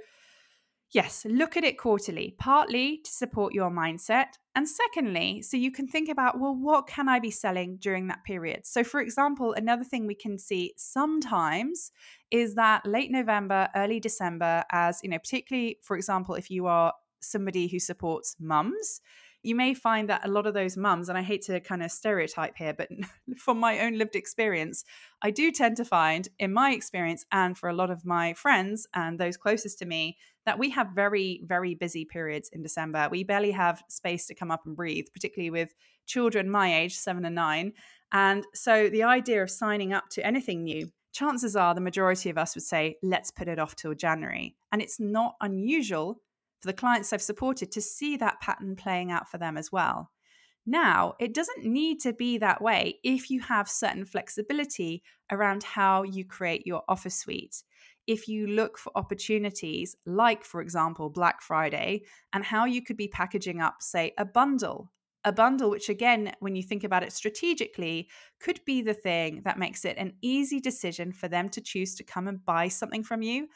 yes, 0.95 1.27
look 1.29 1.57
at 1.57 1.65
it 1.65 1.77
quarterly, 1.77 2.35
partly 2.39 2.99
to 3.05 3.11
support 3.11 3.53
your 3.53 3.71
mindset. 3.71 4.27
And 4.55 4.67
secondly, 4.69 5.43
so 5.43 5.57
you 5.57 5.73
can 5.73 5.89
think 5.89 6.09
about, 6.09 6.39
well, 6.39 6.55
what 6.55 6.87
can 6.87 7.09
I 7.09 7.19
be 7.19 7.31
selling 7.31 7.77
during 7.79 8.07
that 8.07 8.23
period? 8.25 8.65
So, 8.65 8.85
for 8.85 9.01
example, 9.01 9.53
another 9.53 9.85
thing 9.85 10.07
we 10.07 10.15
can 10.15 10.39
see 10.39 10.73
sometimes 10.77 11.91
is 12.31 12.55
that 12.55 12.87
late 12.87 13.11
November, 13.11 13.69
early 13.75 13.99
December, 13.99 14.65
as 14.71 15.01
you 15.03 15.11
know, 15.11 15.19
particularly, 15.19 15.79
for 15.83 15.97
example, 15.97 16.37
if 16.37 16.51
you 16.51 16.67
are 16.67 16.93
somebody 17.21 17.67
who 17.67 17.81
supports 17.81 18.37
mums, 18.39 19.01
you 19.45 19.55
may 19.55 19.75
find 19.75 20.09
that 20.09 20.25
a 20.25 20.31
lot 20.31 20.47
of 20.47 20.55
those 20.55 20.77
mums, 20.77 21.09
and 21.09 21.19
I 21.19 21.23
hate 21.23 21.43
to 21.43 21.61
kind 21.61 21.83
of 21.83 21.93
stereotype 21.93 22.57
here, 22.57 22.73
but 22.73 22.89
from 23.37 23.61
my 23.61 23.81
own 23.81 23.99
lived 23.99 24.17
experience, 24.17 24.85
I 25.23 25.31
do 25.31 25.53
tend 25.53 25.77
to 25.77 25.85
find, 25.85 26.29
in 26.39 26.53
my 26.53 26.73
experience, 26.73 27.27
and 27.31 27.57
for 27.57 27.69
a 27.69 27.75
lot 27.75 27.91
of 27.91 28.07
my 28.07 28.33
friends 28.33 28.87
and 28.95 29.19
those 29.19 29.37
closest 29.37 29.79
to 29.81 29.87
me, 29.87 30.17
that 30.47 30.59
we 30.59 30.71
have 30.71 30.89
very, 30.95 31.43
very 31.45 31.75
busy 31.75 32.07
periods 32.07 32.49
in 32.53 32.63
December. 32.63 33.09
We 33.11 33.23
barely 33.23 33.51
have 33.51 33.83
space 33.89 34.27
to 34.27 34.35
come 34.35 34.51
up 34.51 34.63
and 34.65 34.75
breathe, 34.75 35.07
particularly 35.13 35.51
with 35.51 35.75
children 36.07 36.51
my 36.51 36.81
age, 36.81 36.97
seven 36.97 37.25
and 37.27 37.35
nine. 37.35 37.75
And 38.13 38.47
so 38.55 38.89
the 38.89 39.03
idea 39.03 39.43
of 39.43 39.51
signing 39.51 39.93
up 39.93 40.09
to 40.11 40.27
anything 40.27 40.65
new, 40.65 40.89
chances 41.13 41.55
are 41.55 41.75
the 41.75 41.81
majority 41.81 42.31
of 42.31 42.39
us 42.39 42.55
would 42.55 42.65
say, 42.65 42.97
let's 43.03 43.31
put 43.31 43.49
it 43.49 43.59
off 43.59 43.77
till 43.77 43.95
January. 43.95 44.57
And 44.73 44.81
it's 44.81 44.99
not 44.99 45.37
unusual 45.41 46.21
for 46.65 46.69
the 46.69 46.73
clients 46.73 47.13
I've 47.13 47.21
supported 47.21 47.71
to 47.73 47.83
see 47.83 48.17
that 48.17 48.41
pattern 48.41 48.75
playing 48.75 49.13
out 49.13 49.29
for 49.29 49.37
them 49.37 49.59
as 49.59 49.71
well. 49.71 50.11
Now, 50.65 51.13
it 51.21 51.35
doesn't 51.35 51.67
need 51.67 52.01
to 52.01 52.15
be 52.15 52.39
that 52.39 52.63
way 52.63 53.01
if 53.05 53.29
you 53.29 53.43
have 53.43 53.69
certain 53.69 54.07
flexibility 54.07 55.03
around 55.31 55.63
how 55.63 56.05
you 56.05 56.25
create 56.25 56.67
your 56.67 56.83
offer 56.89 57.11
suite 57.11 57.63
if 58.07 58.29
you 58.29 58.47
look 58.47 58.79
for 58.79 58.93
opportunities 58.97 59.95
like, 60.07 60.43
for 60.45 60.63
example, 60.63 61.11
Black 61.11 61.43
Friday, 61.43 62.03
and 62.33 62.45
how 62.45 62.65
you 62.65 62.83
could 62.83 62.97
be 62.97 63.09
packaging 63.09 63.61
up, 63.61 63.77
say, 63.81 64.13
a 64.19 64.25
bundle. 64.25 64.91
A 65.27 65.33
bundle, 65.33 65.71
which 65.71 65.89
again, 65.89 66.35
when 66.41 66.55
you 66.55 66.63
think 66.63 66.85
about 66.85 67.03
it 67.03 67.13
strategically, 67.13 68.09
could 68.41 68.61
be 68.67 68.83
the 68.83 68.93
thing 68.93 69.41
that 69.45 69.59
makes 69.59 69.85
it 69.85 69.97
an 69.97 70.13
easy 70.21 70.61
decision 70.61 71.13
for 71.13 71.29
them 71.29 71.49
to 71.51 71.63
choose 71.63 71.95
to 71.95 72.05
come 72.05 72.29
and 72.29 72.45
buy 72.45 72.69
something 72.69 73.03
from 73.03 73.23
you, 73.23 73.49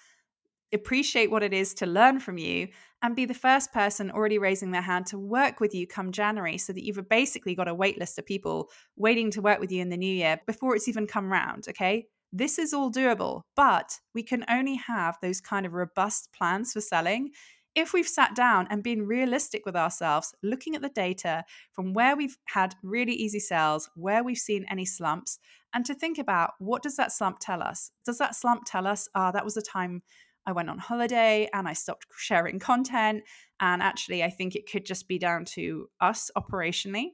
appreciate 0.73 1.31
what 1.31 1.43
it 1.43 1.53
is 1.53 1.75
to 1.75 1.87
learn 1.87 2.21
from 2.21 2.39
you, 2.39 2.69
and 3.03 3.15
be 3.15 3.25
the 3.25 3.35
first 3.35 3.73
person 3.73 4.11
already 4.11 4.39
raising 4.39 4.71
their 4.71 4.83
hand 4.83 5.07
to 5.07 5.19
work 5.19 5.61
with 5.61 5.75
you 5.75 5.87
come 5.87 6.11
January 6.11 6.59
so 6.59 6.73
that 6.73 6.85
you've 6.85 7.09
basically 7.09 7.55
got 7.55 7.69
a 7.69 7.75
wait 7.75 7.99
list 7.99 8.19
of 8.19 8.27
people 8.27 8.71
waiting 8.97 9.31
to 9.31 9.41
work 9.41 9.61
with 9.61 9.71
you 9.71 9.81
in 9.81 9.89
the 9.89 9.97
new 9.97 10.13
year 10.13 10.41
before 10.47 10.75
it's 10.75 10.89
even 10.89 11.07
come 11.07 11.31
round. 11.31 11.67
Okay. 11.69 12.07
This 12.31 12.59
is 12.59 12.75
all 12.75 12.93
doable, 12.93 13.43
but 13.57 14.01
we 14.15 14.23
can 14.23 14.45
only 14.51 14.75
have 14.75 15.17
those 15.23 15.41
kind 15.41 15.65
of 15.65 15.73
robust 15.73 16.29
plans 16.37 16.75
for 16.75 16.81
selling 16.83 17.31
if 17.75 17.93
we've 17.93 18.09
sat 18.09 18.35
down 18.35 18.67
and 18.71 18.83
been 18.83 19.07
realistic 19.07 19.65
with 19.65 19.77
ourselves, 19.77 20.35
looking 20.43 20.75
at 20.75 20.83
the 20.83 20.89
data 20.89 21.45
from 21.73 21.95
where 21.95 22.17
we've 22.17 22.37
had 22.47 22.75
really 22.83 23.13
easy 23.13 23.39
sales, 23.39 23.89
where 23.95 24.25
we've 24.25 24.37
seen 24.37 24.67
any 24.69 24.85
slumps, 24.85 25.39
and 25.73 25.85
to 25.87 25.95
think 25.95 26.19
about 26.19 26.53
what 26.59 26.83
does 26.83 26.97
that 26.97 27.13
slump 27.13 27.39
tell 27.41 27.63
us? 27.63 27.93
Does 28.05 28.19
that 28.19 28.35
slump 28.35 28.65
tell 28.67 28.87
us, 28.87 29.09
ah, 29.15 29.29
oh, 29.29 29.33
that 29.33 29.45
was 29.45 29.57
a 29.57 29.63
time 29.63 30.03
I 30.49 30.53
went 30.53 30.71
on 30.71 30.79
holiday 30.79 31.47
and 31.53 31.69
I 31.69 31.75
stopped 31.75 32.07
sharing 32.17 32.59
content. 32.59 33.23
And 33.61 33.83
actually, 33.83 34.25
I 34.25 34.31
think 34.31 34.57
it 34.57 34.71
could 34.71 34.87
just 34.87 35.07
be 35.07 35.19
down 35.19 35.45
to 35.57 35.91
us 36.01 36.31
operationally 36.37 37.11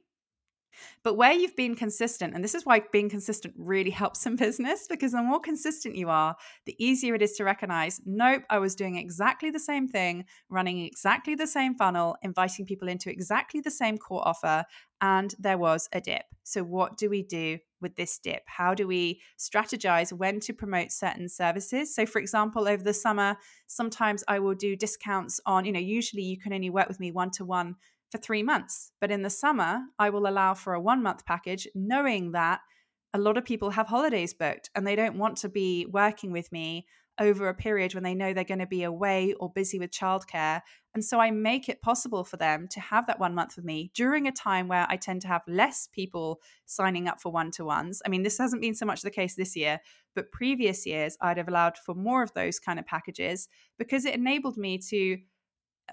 but 1.03 1.15
where 1.15 1.31
you've 1.31 1.55
been 1.55 1.75
consistent, 1.75 2.33
and 2.33 2.43
this 2.43 2.55
is 2.55 2.65
why 2.65 2.81
being 2.91 3.09
consistent 3.09 3.53
really 3.57 3.91
helps 3.91 4.25
in 4.25 4.35
business, 4.45 4.87
because 4.89 5.11
the 5.11 5.21
more 5.21 5.39
consistent 5.39 5.95
you 5.95 6.09
are, 6.09 6.35
the 6.65 6.75
easier 6.83 7.15
it 7.15 7.21
is 7.21 7.33
to 7.33 7.43
recognize, 7.43 8.01
nope, 8.05 8.43
I 8.49 8.59
was 8.59 8.75
doing 8.75 8.97
exactly 8.97 9.51
the 9.51 9.59
same 9.59 9.87
thing, 9.87 10.25
running 10.49 10.79
exactly 10.79 11.35
the 11.35 11.47
same 11.47 11.75
funnel, 11.75 12.15
inviting 12.21 12.65
people 12.65 12.87
into 12.87 13.09
exactly 13.09 13.61
the 13.61 13.71
same 13.71 13.97
core 13.97 14.27
offer, 14.27 14.65
and 15.01 15.35
there 15.39 15.57
was 15.57 15.89
a 15.93 16.01
dip. 16.01 16.23
So, 16.43 16.63
what 16.63 16.97
do 16.97 17.09
we 17.09 17.23
do 17.23 17.59
with 17.81 17.95
this 17.95 18.17
dip? 18.17 18.43
How 18.45 18.73
do 18.73 18.87
we 18.87 19.21
strategize 19.37 20.13
when 20.13 20.39
to 20.41 20.53
promote 20.53 20.91
certain 20.91 21.27
services? 21.27 21.93
So, 21.93 22.05
for 22.05 22.19
example, 22.19 22.67
over 22.67 22.83
the 22.83 22.93
summer, 22.93 23.37
sometimes 23.67 24.23
I 24.27 24.39
will 24.39 24.55
do 24.55 24.75
discounts 24.75 25.39
on, 25.45 25.65
you 25.65 25.71
know, 25.71 25.79
usually 25.79 26.23
you 26.23 26.39
can 26.39 26.53
only 26.53 26.69
work 26.69 26.87
with 26.87 26.99
me 26.99 27.11
one 27.11 27.31
to 27.31 27.45
one 27.45 27.75
for 28.11 28.17
three 28.17 28.43
months. 28.43 28.91
But 29.01 29.11
in 29.11 29.21
the 29.21 29.29
summer, 29.29 29.81
I 29.99 30.09
will 30.09 30.27
allow 30.27 30.53
for 30.53 30.73
a 30.73 30.81
one 30.81 31.03
month 31.03 31.25
package, 31.25 31.67
knowing 31.75 32.31
that 32.31 32.61
a 33.13 33.19
lot 33.19 33.37
of 33.37 33.45
people 33.45 33.71
have 33.71 33.87
holidays 33.87 34.33
booked 34.33 34.69
and 34.75 34.85
they 34.85 34.95
don't 34.95 35.17
want 35.17 35.37
to 35.37 35.49
be 35.49 35.85
working 35.85 36.31
with 36.31 36.51
me 36.51 36.85
over 37.19 37.47
a 37.47 37.53
period 37.53 37.93
when 37.93 38.03
they 38.03 38.13
know 38.13 38.33
they're 38.33 38.43
going 38.43 38.59
to 38.59 38.67
be 38.67 38.83
away 38.83 39.33
or 39.39 39.49
busy 39.49 39.79
with 39.79 39.91
childcare. 39.91 40.61
And 40.93 41.03
so 41.03 41.19
I 41.19 41.31
make 41.31 41.69
it 41.69 41.81
possible 41.81 42.23
for 42.23 42.37
them 42.37 42.67
to 42.71 42.79
have 42.79 43.07
that 43.07 43.19
one 43.19 43.33
month 43.33 43.55
with 43.55 43.65
me 43.65 43.91
during 43.93 44.27
a 44.27 44.31
time 44.31 44.67
where 44.67 44.85
I 44.89 44.97
tend 44.97 45.21
to 45.21 45.27
have 45.27 45.41
less 45.47 45.87
people 45.91 46.41
signing 46.65 47.07
up 47.07 47.21
for 47.21 47.31
one 47.31 47.51
to 47.51 47.65
ones. 47.65 48.01
I 48.05 48.09
mean, 48.09 48.23
this 48.23 48.37
hasn't 48.37 48.61
been 48.61 48.75
so 48.75 48.85
much 48.85 49.01
the 49.01 49.09
case 49.09 49.35
this 49.35 49.55
year, 49.55 49.79
but 50.13 50.31
previous 50.31 50.85
years 50.85 51.17
I'd 51.21 51.37
have 51.37 51.47
allowed 51.47 51.77
for 51.77 51.95
more 51.95 52.23
of 52.23 52.33
those 52.33 52.59
kind 52.59 52.79
of 52.79 52.85
packages 52.85 53.47
because 53.77 54.05
it 54.05 54.15
enabled 54.15 54.57
me 54.57 54.77
to 54.89 55.17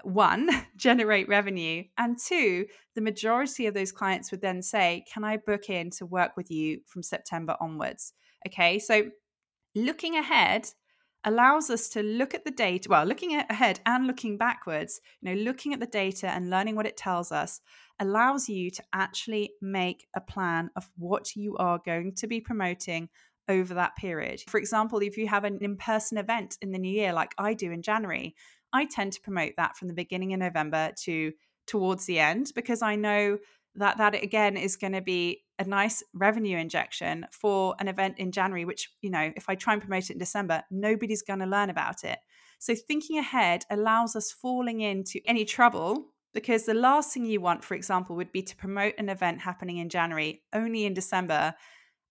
one, 0.03 0.49
generate 0.75 1.27
revenue, 1.27 1.83
and 1.97 2.17
two, 2.17 2.65
the 2.95 3.01
majority 3.01 3.67
of 3.67 3.73
those 3.73 3.91
clients 3.91 4.31
would 4.31 4.41
then 4.41 4.61
say, 4.61 5.03
Can 5.11 5.23
I 5.23 5.37
book 5.37 5.69
in 5.69 5.89
to 5.91 6.05
work 6.05 6.35
with 6.35 6.49
you 6.49 6.81
from 6.87 7.03
September 7.03 7.55
onwards? 7.59 8.13
Okay, 8.47 8.79
so 8.79 9.09
looking 9.75 10.15
ahead 10.15 10.67
allows 11.25 11.69
us 11.69 11.89
to 11.89 12.03
look 12.03 12.33
at 12.33 12.43
the 12.43 12.51
data, 12.51 12.89
well, 12.89 13.05
looking 13.05 13.35
ahead 13.35 13.79
and 13.85 14.07
looking 14.07 14.37
backwards, 14.37 14.99
you 15.21 15.33
know, 15.33 15.41
looking 15.41 15.73
at 15.73 15.79
the 15.79 15.87
data 15.87 16.27
and 16.27 16.49
learning 16.49 16.75
what 16.75 16.85
it 16.85 16.97
tells 16.97 17.31
us 17.31 17.61
allows 17.99 18.49
you 18.49 18.69
to 18.71 18.83
actually 18.93 19.51
make 19.61 20.07
a 20.15 20.21
plan 20.21 20.69
of 20.75 20.89
what 20.97 21.35
you 21.35 21.55
are 21.57 21.79
going 21.85 22.13
to 22.15 22.27
be 22.27 22.41
promoting 22.41 23.07
over 23.47 23.73
that 23.73 23.95
period. 23.95 24.41
For 24.47 24.57
example, 24.57 24.99
if 24.99 25.17
you 25.17 25.27
have 25.27 25.43
an 25.43 25.59
in 25.61 25.77
person 25.77 26.17
event 26.17 26.57
in 26.61 26.71
the 26.71 26.79
new 26.79 26.91
year, 26.91 27.13
like 27.13 27.33
I 27.37 27.53
do 27.53 27.71
in 27.71 27.81
January, 27.81 28.35
I 28.73 28.85
tend 28.85 29.13
to 29.13 29.21
promote 29.21 29.53
that 29.57 29.77
from 29.77 29.87
the 29.87 29.93
beginning 29.93 30.33
of 30.33 30.39
November 30.39 30.91
to 31.03 31.31
towards 31.67 32.05
the 32.05 32.19
end 32.19 32.51
because 32.55 32.81
I 32.81 32.95
know 32.95 33.37
that 33.75 33.97
that 33.97 34.21
again 34.21 34.57
is 34.57 34.75
going 34.75 34.93
to 34.93 35.01
be 35.01 35.43
a 35.59 35.63
nice 35.63 36.03
revenue 36.13 36.57
injection 36.57 37.25
for 37.31 37.75
an 37.79 37.87
event 37.87 38.15
in 38.17 38.31
January 38.31 38.65
which 38.65 38.89
you 39.01 39.09
know 39.09 39.31
if 39.35 39.47
I 39.47 39.55
try 39.55 39.73
and 39.73 39.81
promote 39.81 40.09
it 40.09 40.13
in 40.13 40.17
December 40.17 40.63
nobody's 40.69 41.21
going 41.21 41.39
to 41.39 41.45
learn 41.45 41.69
about 41.69 42.03
it. 42.03 42.19
So 42.59 42.75
thinking 42.75 43.17
ahead 43.17 43.65
allows 43.69 44.15
us 44.15 44.31
falling 44.31 44.81
into 44.81 45.19
any 45.25 45.45
trouble 45.45 46.07
because 46.33 46.65
the 46.65 46.73
last 46.73 47.13
thing 47.13 47.25
you 47.25 47.39
want 47.39 47.63
for 47.63 47.75
example 47.75 48.15
would 48.15 48.31
be 48.31 48.41
to 48.41 48.55
promote 48.55 48.95
an 48.97 49.09
event 49.09 49.39
happening 49.39 49.77
in 49.77 49.89
January 49.89 50.43
only 50.53 50.85
in 50.85 50.93
December 50.93 51.53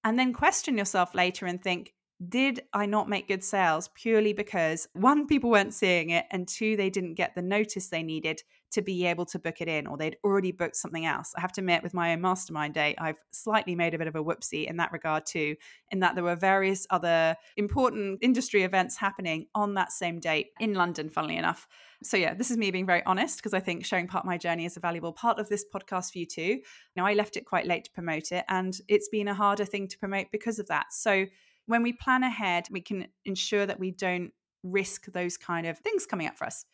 and 0.05 0.19
then 0.19 0.33
question 0.33 0.79
yourself 0.79 1.15
later 1.15 1.47
and 1.47 1.63
think 1.63 1.93
did 2.29 2.63
I 2.73 2.87
not 2.87 3.09
make 3.09 3.29
good 3.29 3.43
sales 3.43 3.89
purely 3.95 4.33
because 4.33 4.89
one, 4.93 5.27
people 5.27 5.51
weren't 5.51 5.75
seeing 5.75 6.11
it, 6.11 6.27
and 6.31 6.47
two, 6.47 6.77
they 6.77 6.91
didn't 6.91 7.15
get 7.15 7.35
the 7.35 7.43
notice 7.43 7.89
they 7.89 8.03
needed 8.03 8.43
to 8.73 8.83
be 8.83 9.07
able 9.07 9.27
to 9.27 9.39
book 9.39 9.61
it 9.61 9.69
in, 9.69 9.87
or 9.87 9.97
they'd 9.97 10.17
already 10.25 10.51
booked 10.51 10.77
something 10.77 11.05
else. 11.05 11.35
I 11.37 11.41
have 11.41 11.53
to 11.53 11.61
admit, 11.61 11.83
with 11.83 11.95
my 11.95 12.13
own 12.13 12.23
mastermind 12.23 12.75
day, 12.75 12.95
I've 12.99 13.19
slightly 13.31 13.75
made 13.75 13.93
a 13.93 13.99
bit 13.99 14.07
of 14.07 14.17
a 14.17 14.25
whoopsie 14.25 14.67
in 14.67 14.79
that 14.79 14.93
regard 14.93 15.27
too, 15.27 15.57
in 15.91 16.01
that 16.01 16.15
there 16.15 16.25
were 16.25 16.37
various 16.37 16.87
other 16.91 17.37
important 17.57 18.19
industry 18.23 18.63
events 18.63 18.97
happening 18.97 19.47
on 19.55 19.75
that 19.75 19.93
same 19.93 20.21
date 20.21 20.49
in 20.59 20.75
London, 20.75 21.11
funnily 21.11 21.37
enough. 21.37 21.67
So, 22.03 22.17
yeah, 22.17 22.35
this 22.35 22.51
is 22.51 22.57
me 22.57 22.71
being 22.71 22.87
very 22.87 23.03
honest 23.05 23.39
because 23.39 23.55
I 23.55 23.61
think 23.61 23.85
sharing 23.85 24.09
part 24.09 24.25
of 24.25 24.29
my 24.29 24.39
journey 24.39 24.65
is 24.65 24.77
a 24.77 24.81
valuable 24.81 25.13
part 25.13 25.39
of 25.39 25.49
this 25.49 25.65
podcast 25.73 26.13
for 26.13 26.19
you 26.19 26.27
too. 26.27 26.61
Now, 26.97 27.07
I 27.07 27.15
left 27.15 27.37
it 27.37 27.45
quite 27.45 27.67
late 27.67 27.85
to 27.85 27.91
promote 27.93 28.33
it, 28.33 28.45
and 28.49 28.79
it's 28.89 29.09
been 29.09 29.29
a 29.29 29.35
harder 29.35 29.65
thing 29.65 29.87
to 29.89 29.99
promote 29.99 30.29
because 30.33 30.59
of 30.59 30.69
that. 30.69 30.93
So, 30.93 31.27
when 31.67 31.83
we 31.83 31.93
plan 31.93 32.23
ahead, 32.23 32.67
we 32.71 32.81
can 32.81 33.07
ensure 33.25 33.67
that 33.67 33.81
we 33.81 33.91
don't 33.91 34.33
risk 34.63 35.07
those 35.13 35.37
kind 35.37 35.67
of 35.67 35.79
things 35.79 36.07
coming 36.07 36.27
up 36.27 36.37
for 36.37 36.47
us. 36.47 36.65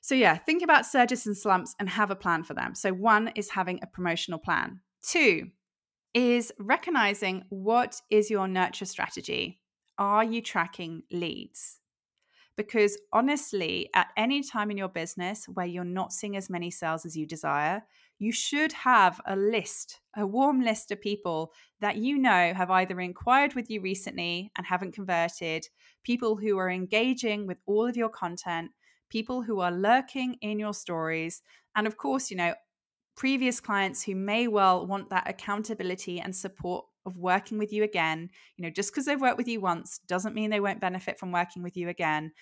So, 0.00 0.14
yeah, 0.14 0.36
think 0.36 0.62
about 0.62 0.84
surges 0.84 1.26
and 1.26 1.36
slumps 1.36 1.74
and 1.78 1.88
have 1.88 2.10
a 2.10 2.16
plan 2.16 2.44
for 2.44 2.54
them. 2.54 2.74
So, 2.74 2.92
one 2.92 3.32
is 3.34 3.50
having 3.50 3.80
a 3.82 3.86
promotional 3.86 4.38
plan. 4.38 4.80
Two 5.02 5.50
is 6.12 6.52
recognizing 6.58 7.44
what 7.48 8.00
is 8.10 8.30
your 8.30 8.46
nurture 8.46 8.84
strategy. 8.84 9.60
Are 9.98 10.24
you 10.24 10.42
tracking 10.42 11.02
leads? 11.10 11.80
Because 12.56 12.98
honestly, 13.12 13.90
at 13.94 14.08
any 14.16 14.42
time 14.42 14.70
in 14.70 14.76
your 14.76 14.88
business 14.88 15.46
where 15.46 15.66
you're 15.66 15.84
not 15.84 16.12
seeing 16.12 16.36
as 16.36 16.48
many 16.48 16.70
sales 16.70 17.04
as 17.04 17.16
you 17.16 17.26
desire, 17.26 17.82
you 18.18 18.32
should 18.32 18.72
have 18.72 19.20
a 19.26 19.36
list, 19.36 20.00
a 20.16 20.26
warm 20.26 20.62
list 20.62 20.90
of 20.90 21.00
people 21.00 21.52
that 21.80 21.96
you 21.96 22.16
know 22.18 22.52
have 22.54 22.70
either 22.70 23.00
inquired 23.00 23.54
with 23.54 23.70
you 23.70 23.80
recently 23.80 24.50
and 24.56 24.66
haven't 24.66 24.92
converted, 24.92 25.66
people 26.04 26.36
who 26.36 26.56
are 26.58 26.70
engaging 26.70 27.46
with 27.46 27.58
all 27.66 27.86
of 27.86 27.96
your 27.96 28.08
content, 28.08 28.70
people 29.10 29.42
who 29.42 29.60
are 29.60 29.72
lurking 29.72 30.34
in 30.40 30.58
your 30.58 30.74
stories, 30.74 31.42
and 31.76 31.86
of 31.86 31.96
course, 31.96 32.30
you 32.30 32.36
know, 32.36 32.54
previous 33.16 33.60
clients 33.60 34.02
who 34.02 34.14
may 34.14 34.48
well 34.48 34.86
want 34.86 35.10
that 35.10 35.28
accountability 35.28 36.20
and 36.20 36.34
support 36.34 36.84
of 37.06 37.16
working 37.16 37.58
with 37.58 37.72
you 37.72 37.82
again. 37.82 38.30
You 38.56 38.64
know, 38.64 38.70
just 38.70 38.92
because 38.92 39.04
they've 39.04 39.20
worked 39.20 39.36
with 39.38 39.48
you 39.48 39.60
once 39.60 39.98
doesn't 40.06 40.34
mean 40.34 40.50
they 40.50 40.60
won't 40.60 40.80
benefit 40.80 41.18
from 41.18 41.32
working 41.32 41.62
with 41.62 41.76
you 41.76 41.88
again 41.88 42.32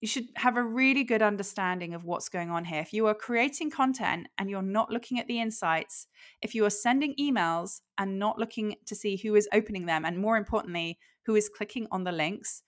you 0.00 0.06
should 0.06 0.28
have 0.36 0.56
a 0.56 0.62
really 0.62 1.02
good 1.02 1.22
understanding 1.22 1.92
of 1.92 2.04
what's 2.04 2.28
going 2.28 2.50
on 2.50 2.64
here. 2.64 2.80
If 2.80 2.92
you 2.92 3.06
are 3.06 3.14
creating 3.14 3.70
content 3.70 4.28
and 4.38 4.48
you're 4.48 4.62
not 4.62 4.90
looking 4.90 5.18
at 5.18 5.26
the 5.26 5.40
insights, 5.40 6.06
if 6.40 6.54
you 6.54 6.64
are 6.64 6.70
sending 6.70 7.16
emails 7.20 7.80
and 7.98 8.18
not 8.18 8.38
looking 8.38 8.76
to 8.86 8.94
see 8.94 9.16
who 9.16 9.34
is 9.34 9.48
opening 9.52 9.86
them, 9.86 10.04
and 10.04 10.18
more 10.18 10.36
importantly, 10.36 10.98
who 11.26 11.34
is 11.34 11.48
clicking 11.48 11.88
on 11.90 12.04
the 12.04 12.12
links, 12.12 12.62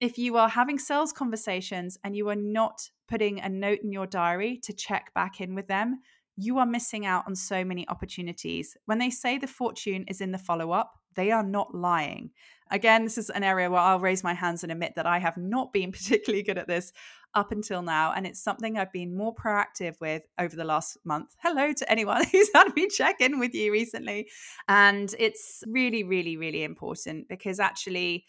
if 0.00 0.18
you 0.18 0.36
are 0.36 0.48
having 0.48 0.78
sales 0.78 1.12
conversations 1.12 1.96
and 2.04 2.14
you 2.14 2.28
are 2.28 2.36
not 2.36 2.90
putting 3.08 3.40
a 3.40 3.48
note 3.48 3.78
in 3.82 3.92
your 3.92 4.06
diary 4.06 4.58
to 4.64 4.72
check 4.72 5.12
back 5.14 5.40
in 5.40 5.54
with 5.54 5.68
them, 5.68 6.00
you 6.36 6.58
are 6.58 6.66
missing 6.66 7.06
out 7.06 7.24
on 7.26 7.34
so 7.34 7.64
many 7.64 7.88
opportunities. 7.88 8.76
When 8.86 8.98
they 8.98 9.10
say 9.10 9.38
the 9.38 9.46
fortune 9.46 10.04
is 10.08 10.20
in 10.20 10.32
the 10.32 10.38
follow 10.38 10.72
up, 10.72 10.92
they 11.14 11.30
are 11.30 11.44
not 11.44 11.74
lying. 11.74 12.30
Again, 12.70 13.04
this 13.04 13.18
is 13.18 13.30
an 13.30 13.44
area 13.44 13.70
where 13.70 13.80
I'll 13.80 14.00
raise 14.00 14.24
my 14.24 14.34
hands 14.34 14.62
and 14.62 14.72
admit 14.72 14.94
that 14.96 15.06
I 15.06 15.18
have 15.18 15.36
not 15.36 15.72
been 15.72 15.92
particularly 15.92 16.42
good 16.42 16.58
at 16.58 16.68
this 16.68 16.92
up 17.34 17.52
until 17.52 17.82
now. 17.82 18.12
And 18.12 18.26
it's 18.26 18.40
something 18.40 18.78
I've 18.78 18.92
been 18.92 19.16
more 19.16 19.34
proactive 19.34 20.00
with 20.00 20.22
over 20.38 20.54
the 20.54 20.64
last 20.64 20.98
month. 21.04 21.34
Hello 21.42 21.72
to 21.72 21.90
anyone 21.90 22.24
who's 22.32 22.50
had 22.54 22.74
me 22.74 22.88
check 22.88 23.20
in 23.20 23.38
with 23.38 23.54
you 23.54 23.72
recently. 23.72 24.28
And 24.68 25.14
it's 25.18 25.62
really, 25.66 26.04
really, 26.04 26.36
really 26.36 26.62
important 26.62 27.28
because 27.28 27.60
actually, 27.60 28.24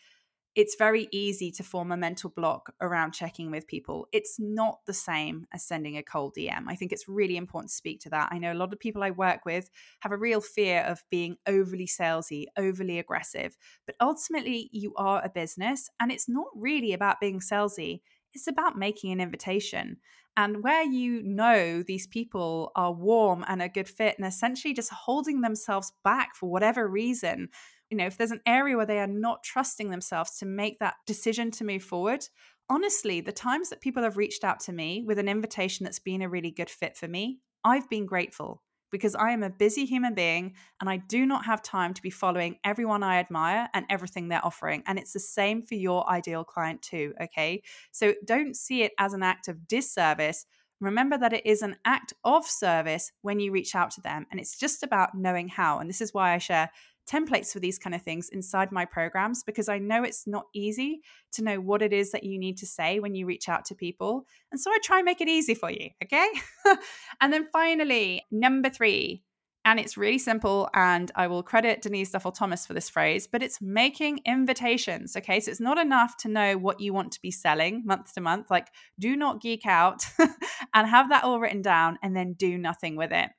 it's 0.56 0.76
very 0.78 1.10
easy 1.12 1.52
to 1.52 1.64
form 1.64 1.92
a 1.92 1.98
mental 1.98 2.30
block 2.30 2.74
around 2.80 3.12
checking 3.12 3.52
with 3.52 3.68
people. 3.68 4.08
It's 4.14 4.40
not 4.40 4.80
the 4.86 4.94
same 4.94 5.46
as 5.54 5.66
sending 5.66 5.98
a 5.98 6.04
cold 6.04 6.34
DM. 6.36 6.66
I 6.68 6.76
think 6.76 6.94
it's 6.94 7.10
really 7.10 7.36
important 7.36 7.72
to 7.72 7.76
speak 7.76 8.00
to 8.02 8.10
that. 8.12 8.30
I 8.32 8.38
know 8.38 8.54
a 8.54 8.56
lot 8.56 8.72
of 8.72 8.80
people 8.80 9.04
I 9.04 9.12
work 9.12 9.46
with 9.46 9.70
have 10.00 10.14
a 10.14 10.18
real 10.18 10.40
fear 10.40 10.82
of 10.82 11.04
being 11.12 11.36
overly 11.46 11.88
salesy, 11.88 12.46
overly 12.58 13.00
aggressive, 13.00 13.58
but 13.86 13.96
ultimately, 14.00 14.70
you 14.72 14.94
are 14.96 15.22
a 15.24 15.30
business 15.30 15.90
and 16.00 16.12
it's 16.12 16.30
not 16.30 16.48
really 16.56 16.94
about 16.94 17.20
being 17.20 17.40
salesy. 17.42 18.02
It's 18.34 18.48
about 18.48 18.78
making 18.78 19.12
an 19.12 19.22
invitation. 19.22 19.98
And 20.38 20.64
where 20.64 20.84
you 20.84 21.24
know 21.24 21.82
these 21.82 22.08
people 22.08 22.72
are 22.76 22.92
warm 22.92 23.46
and 23.48 23.62
a 23.62 23.70
good 23.70 23.88
fit 23.88 24.16
and 24.18 24.28
essentially 24.28 24.74
just 24.74 24.92
holding 24.92 25.40
themselves 25.40 25.94
back 26.04 26.36
for 26.36 26.50
whatever 26.50 26.88
reason, 26.88 27.50
you 27.90 27.98
know, 27.98 28.06
if 28.06 28.18
there's 28.18 28.32
an 28.32 28.42
area 28.46 28.78
where 28.78 28.86
they 28.86 29.00
are 29.00 29.08
not 29.08 29.44
trusting 29.44 29.90
themselves 29.90 30.38
to 30.38 30.46
make 30.46 30.80
that 30.80 30.96
decision 31.06 31.52
to 31.52 31.64
move 31.64 31.84
forward, 31.84 32.26
honestly, 32.70 33.22
the 33.22 33.32
times 33.32 33.70
that 33.70 33.82
people 33.82 34.04
have 34.04 34.18
reached 34.18 34.44
out 34.44 34.60
to 34.62 34.74
me 34.74 35.04
with 35.06 35.20
an 35.20 35.30
invitation 35.30 35.84
that's 35.84 36.00
been 36.00 36.22
a 36.22 36.30
really 36.30 36.52
good 36.52 36.70
fit 36.70 36.98
for 36.98 37.08
me, 37.08 37.40
I've 37.64 37.90
been 37.90 38.06
grateful 38.06 38.62
because 38.92 39.16
I 39.16 39.32
am 39.32 39.44
a 39.44 39.50
busy 39.50 39.86
human 39.86 40.14
being 40.14 40.54
and 40.80 40.90
I 40.90 40.98
do 40.98 41.26
not 41.26 41.46
have 41.46 41.62
time 41.62 41.94
to 41.94 42.02
be 42.02 42.10
following 42.10 42.58
everyone 42.64 43.04
I 43.04 43.18
admire 43.18 43.68
and 43.74 43.86
everything 43.90 44.30
they're 44.30 44.46
offering. 44.46 44.84
And 44.88 44.98
it's 44.98 45.14
the 45.14 45.20
same 45.20 45.62
for 45.62 45.76
your 45.76 46.10
ideal 46.10 46.44
client 46.44 46.82
too, 46.82 47.14
okay? 47.22 47.62
So 47.92 48.14
don't 48.26 48.56
see 48.56 48.84
it 48.84 48.94
as 48.98 49.14
an 49.14 49.24
act 49.24 49.48
of 49.48 49.68
disservice. 49.68 50.46
Remember 50.80 51.18
that 51.18 51.34
it 51.34 51.46
is 51.46 51.62
an 51.62 51.76
act 51.86 52.14
of 52.24 52.46
service 52.46 53.12
when 53.22 53.40
you 53.40 53.52
reach 53.52 53.76
out 53.76 53.92
to 53.92 54.02
them. 54.02 54.28
And 54.32 54.40
it's 54.40 54.58
just 54.58 54.84
about 54.84 55.16
knowing 55.16 55.50
how. 55.50 55.80
And 55.80 55.90
this 55.90 56.02
is 56.02 56.14
why 56.14 56.34
I 56.34 56.38
share 56.38 56.70
templates 57.06 57.52
for 57.54 57.60
these 57.60 57.78
kind 57.78 57.96
of 57.96 58.02
things 58.02 58.30
inside 58.30 58.72
my 58.72 58.86
programs 58.86 59.44
because 59.44 59.70
I 59.70 59.78
know 59.78 60.04
it's 60.04 60.28
not 60.28 60.46
easy 60.54 61.02
to 61.34 61.44
know 61.44 61.60
what 61.60 61.82
it 61.82 61.94
is 61.94 62.12
that 62.12 62.24
you 62.24 62.40
need 62.40 62.58
to 62.58 62.66
say 62.66 63.00
when 63.00 63.16
you 63.16 63.26
reach 63.26 63.50
out 63.50 63.66
to 63.66 63.76
people. 63.76 64.26
And 64.52 64.60
so 64.60 64.72
I 64.72 64.80
try 64.84 64.98
and 64.98 65.06
make 65.06 65.22
it 65.22 65.28
easy 65.28 65.54
for 65.54 65.70
you, 65.70 65.90
okay? 66.04 66.28
and 67.22 67.32
then 67.32 67.48
finally, 67.52 68.24
number 68.32 68.70
three, 68.70 69.24
and 69.66 69.80
it's 69.80 69.98
really 69.98 70.20
simple, 70.20 70.70
and 70.76 71.12
I 71.16 71.26
will 71.26 71.42
credit 71.42 71.82
Denise 71.82 72.12
Duffield-Thomas 72.12 72.68
for 72.68 72.76
this 72.76 72.88
phrase, 72.88 73.26
but 73.26 73.42
it's 73.42 73.60
making 73.60 74.20
invitations. 74.24 75.18
Okay. 75.18 75.40
So 75.40 75.50
it's 75.50 75.60
not 75.60 75.80
enough 75.80 76.16
to 76.18 76.30
know 76.30 76.56
what 76.56 76.80
you 76.80 76.94
want 76.94 77.12
to 77.14 77.22
be 77.22 77.32
selling 77.32 77.82
month 77.84 78.14
to 78.14 78.22
month. 78.22 78.52
Like, 78.52 78.68
do 79.00 79.16
not 79.16 79.42
geek 79.42 79.66
out 79.66 80.06
and 80.76 80.88
have 80.88 81.10
that 81.10 81.24
all 81.24 81.40
written 81.40 81.64
down 81.64 81.98
and 82.04 82.16
then 82.16 82.34
do 82.34 82.60
nothing 82.60 82.96
with 82.96 83.12
it. 83.12 83.32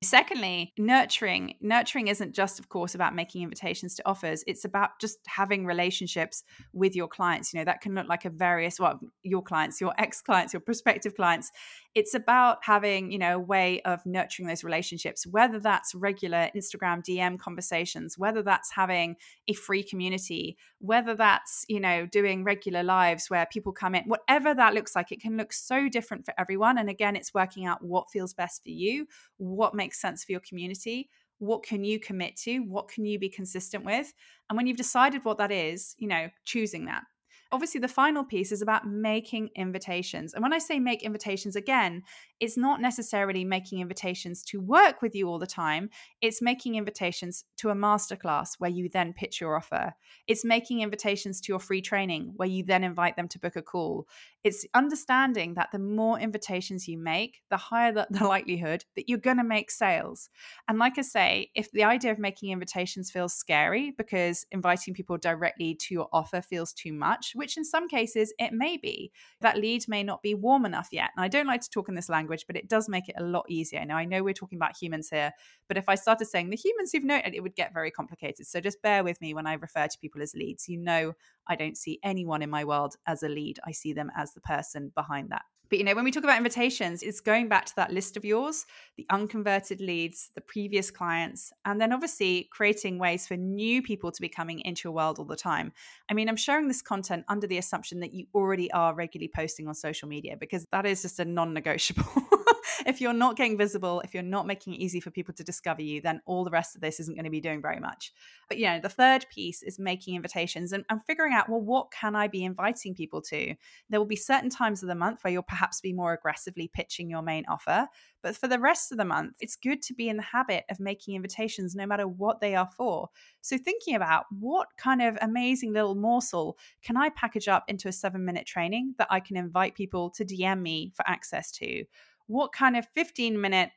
Secondly, 0.00 0.72
nurturing. 0.78 1.54
Nurturing 1.60 2.06
isn't 2.06 2.32
just, 2.32 2.60
of 2.60 2.68
course, 2.68 2.94
about 2.94 3.16
making 3.16 3.42
invitations 3.42 3.96
to 3.96 4.08
offers. 4.08 4.44
It's 4.46 4.64
about 4.64 4.90
just 5.00 5.18
having 5.26 5.66
relationships 5.66 6.44
with 6.72 6.94
your 6.94 7.08
clients. 7.08 7.52
You 7.52 7.58
know, 7.58 7.64
that 7.64 7.80
can 7.80 7.96
look 7.96 8.08
like 8.08 8.24
a 8.24 8.30
various, 8.30 8.78
well, 8.78 9.00
your 9.24 9.42
clients, 9.42 9.80
your 9.80 9.92
ex 9.98 10.20
clients, 10.20 10.52
your 10.52 10.60
prospective 10.60 11.16
clients. 11.16 11.50
It's 11.94 12.14
about 12.14 12.58
having, 12.62 13.10
you 13.10 13.18
know, 13.18 13.36
a 13.36 13.40
way 13.40 13.80
of 13.82 14.04
nurturing 14.06 14.46
those 14.46 14.62
relationships, 14.62 15.26
whether 15.26 15.58
that's 15.58 15.94
regular 15.94 16.50
Instagram 16.54 17.02
DM 17.02 17.38
conversations, 17.38 18.16
whether 18.18 18.42
that's 18.42 18.72
having 18.72 19.16
a 19.48 19.54
free 19.54 19.82
community, 19.82 20.56
whether 20.78 21.14
that's, 21.14 21.64
you 21.68 21.80
know, 21.80 22.06
doing 22.06 22.44
regular 22.44 22.82
lives 22.82 23.30
where 23.30 23.46
people 23.52 23.72
come 23.72 23.94
in, 23.94 24.04
whatever 24.04 24.54
that 24.54 24.74
looks 24.74 24.94
like, 24.94 25.10
it 25.10 25.20
can 25.20 25.36
look 25.36 25.52
so 25.52 25.88
different 25.88 26.24
for 26.24 26.34
everyone. 26.38 26.78
And 26.78 26.88
again, 26.88 27.16
it's 27.16 27.34
working 27.34 27.66
out 27.66 27.82
what 27.82 28.10
feels 28.10 28.34
best 28.34 28.62
for 28.62 28.70
you, 28.70 29.06
what 29.38 29.74
makes 29.74 30.00
sense 30.00 30.24
for 30.24 30.32
your 30.32 30.42
community 30.42 31.08
what 31.38 31.62
can 31.62 31.84
you 31.84 32.00
commit 32.00 32.36
to 32.36 32.58
what 32.60 32.88
can 32.88 33.04
you 33.04 33.18
be 33.18 33.28
consistent 33.28 33.84
with 33.84 34.12
and 34.50 34.56
when 34.56 34.66
you've 34.66 34.76
decided 34.76 35.24
what 35.24 35.38
that 35.38 35.52
is 35.52 35.94
you 35.98 36.08
know 36.08 36.28
choosing 36.44 36.86
that 36.86 37.04
obviously 37.50 37.80
the 37.80 37.88
final 37.88 38.24
piece 38.24 38.52
is 38.52 38.62
about 38.62 38.86
making 38.86 39.48
invitations 39.54 40.34
and 40.34 40.42
when 40.42 40.52
i 40.52 40.58
say 40.58 40.78
make 40.78 41.02
invitations 41.02 41.56
again 41.56 42.02
it's 42.40 42.56
not 42.56 42.80
necessarily 42.80 43.44
making 43.44 43.80
invitations 43.80 44.42
to 44.44 44.60
work 44.60 45.02
with 45.02 45.14
you 45.14 45.28
all 45.28 45.38
the 45.38 45.46
time. 45.46 45.90
It's 46.20 46.40
making 46.40 46.76
invitations 46.76 47.44
to 47.58 47.70
a 47.70 47.74
masterclass 47.74 48.50
where 48.58 48.70
you 48.70 48.88
then 48.88 49.12
pitch 49.12 49.40
your 49.40 49.56
offer. 49.56 49.94
It's 50.26 50.44
making 50.44 50.80
invitations 50.80 51.40
to 51.42 51.52
your 51.52 51.58
free 51.58 51.82
training 51.82 52.32
where 52.36 52.48
you 52.48 52.62
then 52.62 52.84
invite 52.84 53.16
them 53.16 53.28
to 53.28 53.38
book 53.38 53.56
a 53.56 53.62
call. 53.62 54.06
It's 54.44 54.64
understanding 54.72 55.54
that 55.54 55.70
the 55.72 55.80
more 55.80 56.18
invitations 56.18 56.86
you 56.86 56.96
make, 56.96 57.42
the 57.50 57.56
higher 57.56 57.92
the, 57.92 58.06
the 58.10 58.24
likelihood 58.24 58.84
that 58.94 59.08
you're 59.08 59.18
going 59.18 59.38
to 59.38 59.44
make 59.44 59.70
sales. 59.70 60.30
And 60.68 60.78
like 60.78 60.98
I 60.98 61.02
say, 61.02 61.50
if 61.54 61.70
the 61.72 61.84
idea 61.84 62.12
of 62.12 62.18
making 62.18 62.50
invitations 62.50 63.10
feels 63.10 63.34
scary 63.34 63.92
because 63.96 64.46
inviting 64.52 64.94
people 64.94 65.18
directly 65.18 65.74
to 65.74 65.94
your 65.94 66.08
offer 66.12 66.40
feels 66.40 66.72
too 66.72 66.92
much, 66.92 67.32
which 67.38 67.56
in 67.56 67.64
some 67.64 67.88
cases 67.88 68.32
it 68.38 68.52
may 68.52 68.76
be, 68.76 69.10
that 69.40 69.56
lead 69.56 69.86
may 69.88 70.02
not 70.02 70.22
be 70.22 70.34
warm 70.34 70.66
enough 70.66 70.88
yet. 70.92 71.10
And 71.16 71.24
I 71.24 71.28
don't 71.28 71.46
like 71.46 71.62
to 71.62 71.70
talk 71.70 71.88
in 71.88 71.94
this 71.94 72.08
language 72.08 72.44
but 72.46 72.56
it 72.56 72.68
does 72.68 72.88
make 72.88 73.08
it 73.08 73.14
a 73.18 73.24
lot 73.24 73.46
easier. 73.48 73.84
Now, 73.84 73.96
I 73.96 74.04
know 74.04 74.22
we're 74.22 74.34
talking 74.34 74.58
about 74.58 74.76
humans 74.76 75.08
here, 75.10 75.32
but 75.68 75.76
if 75.76 75.88
I 75.88 75.94
started 75.94 76.26
saying 76.26 76.50
the 76.50 76.56
humans 76.56 76.92
who've 76.92 77.04
noted, 77.04 77.34
it 77.34 77.42
would 77.42 77.54
get 77.54 77.72
very 77.72 77.90
complicated. 77.90 78.46
So 78.46 78.60
just 78.60 78.82
bear 78.82 79.04
with 79.04 79.20
me 79.20 79.34
when 79.34 79.46
I 79.46 79.54
refer 79.54 79.86
to 79.86 79.98
people 79.98 80.22
as 80.22 80.34
leads. 80.34 80.68
You 80.68 80.78
know, 80.78 81.12
I 81.46 81.56
don't 81.56 81.76
see 81.76 81.98
anyone 82.02 82.42
in 82.42 82.50
my 82.50 82.64
world 82.64 82.96
as 83.06 83.22
a 83.22 83.28
lead, 83.28 83.58
I 83.64 83.72
see 83.72 83.92
them 83.92 84.10
as 84.16 84.34
the 84.34 84.40
person 84.40 84.92
behind 84.94 85.30
that. 85.30 85.42
But 85.68 85.78
you 85.78 85.84
know, 85.84 85.94
when 85.94 86.04
we 86.04 86.10
talk 86.10 86.24
about 86.24 86.38
invitations, 86.38 87.02
it's 87.02 87.20
going 87.20 87.48
back 87.48 87.66
to 87.66 87.76
that 87.76 87.92
list 87.92 88.16
of 88.16 88.24
yours, 88.24 88.66
the 88.96 89.06
unconverted 89.10 89.80
leads, 89.80 90.30
the 90.34 90.40
previous 90.40 90.90
clients, 90.90 91.52
and 91.64 91.80
then 91.80 91.92
obviously 91.92 92.48
creating 92.50 92.98
ways 92.98 93.26
for 93.26 93.36
new 93.36 93.82
people 93.82 94.10
to 94.10 94.20
be 94.20 94.28
coming 94.28 94.60
into 94.60 94.88
your 94.88 94.94
world 94.94 95.18
all 95.18 95.24
the 95.24 95.36
time. 95.36 95.72
I 96.10 96.14
mean, 96.14 96.28
I'm 96.28 96.36
sharing 96.36 96.68
this 96.68 96.82
content 96.82 97.24
under 97.28 97.46
the 97.46 97.58
assumption 97.58 98.00
that 98.00 98.14
you 98.14 98.26
already 98.34 98.70
are 98.72 98.94
regularly 98.94 99.30
posting 99.34 99.68
on 99.68 99.74
social 99.74 100.08
media 100.08 100.36
because 100.38 100.66
that 100.72 100.86
is 100.86 101.02
just 101.02 101.20
a 101.20 101.24
non 101.24 101.52
negotiable. 101.52 102.04
if 102.86 103.00
you're 103.00 103.12
not 103.12 103.36
getting 103.36 103.58
visible, 103.58 104.00
if 104.00 104.14
you're 104.14 104.22
not 104.22 104.46
making 104.46 104.74
it 104.74 104.80
easy 104.80 105.00
for 105.00 105.10
people 105.10 105.34
to 105.34 105.44
discover 105.44 105.82
you, 105.82 106.00
then 106.00 106.20
all 106.26 106.44
the 106.44 106.50
rest 106.50 106.74
of 106.74 106.80
this 106.80 107.00
isn't 107.00 107.14
going 107.14 107.24
to 107.24 107.30
be 107.30 107.40
doing 107.40 107.62
very 107.62 107.80
much. 107.80 108.12
But, 108.48 108.58
you 108.58 108.66
know, 108.66 108.80
the 108.80 108.88
third 108.88 109.26
piece 109.32 109.62
is 109.62 109.78
making 109.78 110.14
invitations 110.14 110.72
and, 110.72 110.84
and 110.88 111.04
figuring 111.04 111.32
out, 111.32 111.48
well, 111.48 111.60
what 111.60 111.90
can 111.90 112.16
I 112.16 112.28
be 112.28 112.44
inviting 112.44 112.94
people 112.94 113.20
to? 113.22 113.54
There 113.90 114.00
will 114.00 114.06
be 114.06 114.16
certain 114.16 114.50
times 114.50 114.82
of 114.82 114.88
the 114.88 114.94
month 114.94 115.22
where 115.22 115.32
you'll 115.32 115.42
perhaps 115.42 115.80
be 115.80 115.92
more 115.92 116.12
aggressively 116.12 116.70
pitching 116.72 117.10
your 117.10 117.22
main 117.22 117.44
offer. 117.48 117.88
But 118.22 118.36
for 118.36 118.48
the 118.48 118.58
rest 118.58 118.90
of 118.90 118.98
the 118.98 119.04
month, 119.04 119.36
it's 119.40 119.56
good 119.56 119.80
to 119.82 119.94
be 119.94 120.08
in 120.08 120.16
the 120.16 120.22
habit 120.22 120.64
of 120.70 120.80
making 120.80 121.14
invitations 121.14 121.74
no 121.74 121.86
matter 121.86 122.08
what 122.08 122.40
they 122.40 122.54
are 122.56 122.68
for. 122.76 123.08
So, 123.42 123.56
thinking 123.56 123.94
about 123.94 124.24
what 124.30 124.68
kind 124.76 125.00
of 125.00 125.16
amazing 125.20 125.72
little 125.72 125.94
morsel 125.94 126.58
can 126.82 126.96
I 126.96 127.10
package 127.10 127.48
up 127.48 127.64
into 127.68 127.88
a 127.88 127.92
seven 127.92 128.24
minute 128.24 128.46
training 128.46 128.94
that 128.98 129.08
I 129.10 129.20
can 129.20 129.36
invite 129.36 129.74
people 129.74 130.10
to 130.10 130.24
DM 130.24 130.60
me 130.60 130.92
for 130.96 131.08
access 131.08 131.52
to? 131.52 131.84
What 132.28 132.52
kind 132.52 132.76
of 132.76 132.86
15 132.94 133.40
minute 133.40 133.70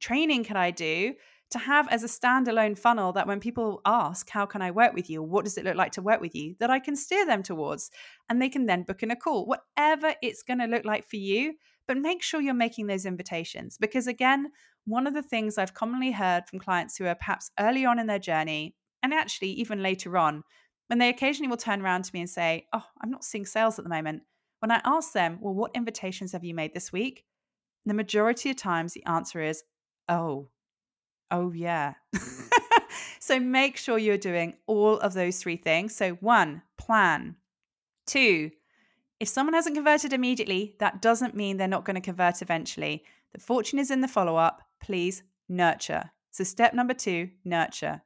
training 0.00 0.44
can 0.44 0.56
I 0.56 0.70
do 0.70 1.14
to 1.50 1.58
have 1.58 1.88
as 1.88 2.02
a 2.02 2.08
standalone 2.08 2.78
funnel 2.78 3.12
that 3.12 3.26
when 3.26 3.40
people 3.40 3.80
ask, 3.86 4.28
How 4.28 4.44
can 4.44 4.60
I 4.60 4.70
work 4.70 4.92
with 4.92 5.08
you? 5.08 5.22
What 5.22 5.44
does 5.44 5.56
it 5.56 5.64
look 5.64 5.76
like 5.76 5.92
to 5.92 6.02
work 6.02 6.20
with 6.20 6.34
you? 6.34 6.54
that 6.60 6.70
I 6.70 6.78
can 6.78 6.96
steer 6.96 7.24
them 7.24 7.42
towards 7.42 7.90
and 8.28 8.40
they 8.40 8.48
can 8.48 8.66
then 8.66 8.82
book 8.82 9.02
in 9.02 9.10
a 9.10 9.16
call, 9.16 9.46
whatever 9.46 10.14
it's 10.22 10.42
going 10.42 10.58
to 10.58 10.66
look 10.66 10.84
like 10.84 11.08
for 11.08 11.16
you. 11.16 11.54
But 11.86 11.96
make 11.96 12.22
sure 12.22 12.40
you're 12.40 12.52
making 12.52 12.86
those 12.86 13.06
invitations 13.06 13.78
because, 13.78 14.06
again, 14.06 14.48
one 14.84 15.06
of 15.06 15.14
the 15.14 15.22
things 15.22 15.56
I've 15.56 15.74
commonly 15.74 16.12
heard 16.12 16.46
from 16.46 16.58
clients 16.58 16.96
who 16.96 17.06
are 17.06 17.14
perhaps 17.14 17.50
early 17.58 17.86
on 17.86 17.98
in 17.98 18.06
their 18.06 18.18
journey 18.18 18.74
and 19.02 19.14
actually 19.14 19.52
even 19.52 19.82
later 19.82 20.18
on, 20.18 20.42
when 20.88 20.98
they 20.98 21.08
occasionally 21.08 21.48
will 21.48 21.56
turn 21.56 21.80
around 21.80 22.04
to 22.04 22.10
me 22.12 22.20
and 22.20 22.28
say, 22.28 22.66
Oh, 22.74 22.84
I'm 23.00 23.10
not 23.10 23.24
seeing 23.24 23.46
sales 23.46 23.78
at 23.78 23.84
the 23.84 23.90
moment. 23.90 24.22
When 24.60 24.70
I 24.70 24.82
ask 24.84 25.12
them, 25.12 25.38
Well, 25.40 25.54
what 25.54 25.70
invitations 25.74 26.32
have 26.32 26.44
you 26.44 26.54
made 26.54 26.74
this 26.74 26.92
week? 26.92 27.24
The 27.88 27.94
majority 27.94 28.50
of 28.50 28.56
times 28.56 28.92
the 28.92 29.04
answer 29.06 29.40
is, 29.42 29.62
oh, 30.08 30.48
oh, 31.30 31.52
yeah. 31.52 31.94
Mm. 32.14 32.50
so 33.20 33.38
make 33.40 33.76
sure 33.76 33.98
you're 33.98 34.18
doing 34.18 34.54
all 34.66 34.98
of 34.98 35.14
those 35.14 35.38
three 35.38 35.56
things. 35.56 35.94
So, 35.94 36.12
one, 36.14 36.62
plan. 36.76 37.36
Two, 38.06 38.50
if 39.20 39.28
someone 39.28 39.54
hasn't 39.54 39.74
converted 39.74 40.12
immediately, 40.12 40.76
that 40.78 41.02
doesn't 41.02 41.34
mean 41.34 41.56
they're 41.56 41.68
not 41.68 41.84
going 41.84 41.96
to 41.96 42.00
convert 42.00 42.42
eventually. 42.42 43.04
The 43.32 43.40
fortune 43.40 43.78
is 43.78 43.90
in 43.90 44.00
the 44.00 44.08
follow 44.08 44.36
up. 44.36 44.62
Please 44.80 45.22
nurture. 45.48 46.10
So, 46.30 46.44
step 46.44 46.72
number 46.74 46.94
two, 46.94 47.30
nurture. 47.44 48.02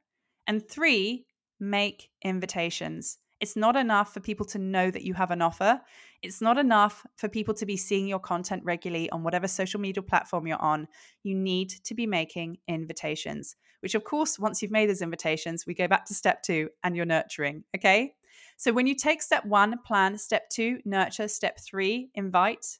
And 0.47 0.67
three, 0.67 1.25
make 1.59 2.09
invitations. 2.23 3.19
It's 3.43 3.57
not 3.57 3.75
enough 3.75 4.13
for 4.13 4.21
people 4.21 4.45
to 4.45 4.57
know 4.57 4.89
that 4.89 5.03
you 5.03 5.13
have 5.15 5.29
an 5.29 5.41
offer. 5.41 5.81
It's 6.21 6.39
not 6.39 6.57
enough 6.57 7.05
for 7.17 7.27
people 7.27 7.53
to 7.55 7.65
be 7.65 7.75
seeing 7.75 8.07
your 8.07 8.21
content 8.21 8.63
regularly 8.63 9.09
on 9.09 9.21
whatever 9.21 9.49
social 9.49 9.81
media 9.81 10.01
platform 10.01 10.47
you're 10.47 10.61
on. 10.61 10.87
You 11.23 11.35
need 11.35 11.71
to 11.83 11.93
be 11.93 12.07
making 12.07 12.59
invitations, 12.69 13.57
which, 13.81 13.95
of 13.95 14.05
course, 14.05 14.39
once 14.39 14.61
you've 14.61 14.71
made 14.71 14.89
those 14.89 15.01
invitations, 15.01 15.65
we 15.67 15.73
go 15.73 15.89
back 15.89 16.05
to 16.05 16.13
step 16.13 16.41
two 16.41 16.69
and 16.85 16.95
you're 16.95 17.05
nurturing. 17.05 17.65
Okay. 17.75 18.13
So 18.55 18.71
when 18.71 18.87
you 18.87 18.95
take 18.95 19.21
step 19.21 19.43
one, 19.43 19.77
plan, 19.85 20.17
step 20.17 20.49
two, 20.49 20.79
nurture, 20.85 21.27
step 21.27 21.59
three, 21.59 22.11
invite, 22.15 22.79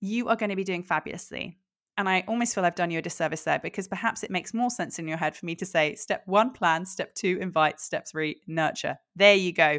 you 0.00 0.28
are 0.28 0.34
going 0.34 0.50
to 0.50 0.56
be 0.56 0.64
doing 0.64 0.82
fabulously. 0.82 1.58
And 2.02 2.08
I 2.08 2.24
almost 2.26 2.56
feel 2.56 2.64
I've 2.64 2.74
done 2.74 2.90
you 2.90 2.98
a 2.98 3.02
disservice 3.02 3.44
there 3.44 3.60
because 3.60 3.86
perhaps 3.86 4.24
it 4.24 4.30
makes 4.32 4.52
more 4.52 4.70
sense 4.70 4.98
in 4.98 5.06
your 5.06 5.18
head 5.18 5.36
for 5.36 5.46
me 5.46 5.54
to 5.54 5.64
say 5.64 5.94
step 5.94 6.24
one, 6.26 6.52
plan, 6.52 6.84
step 6.84 7.14
two, 7.14 7.38
invite, 7.40 7.78
step 7.78 8.08
three, 8.08 8.40
nurture. 8.48 8.98
There 9.14 9.36
you 9.36 9.52
go. 9.52 9.78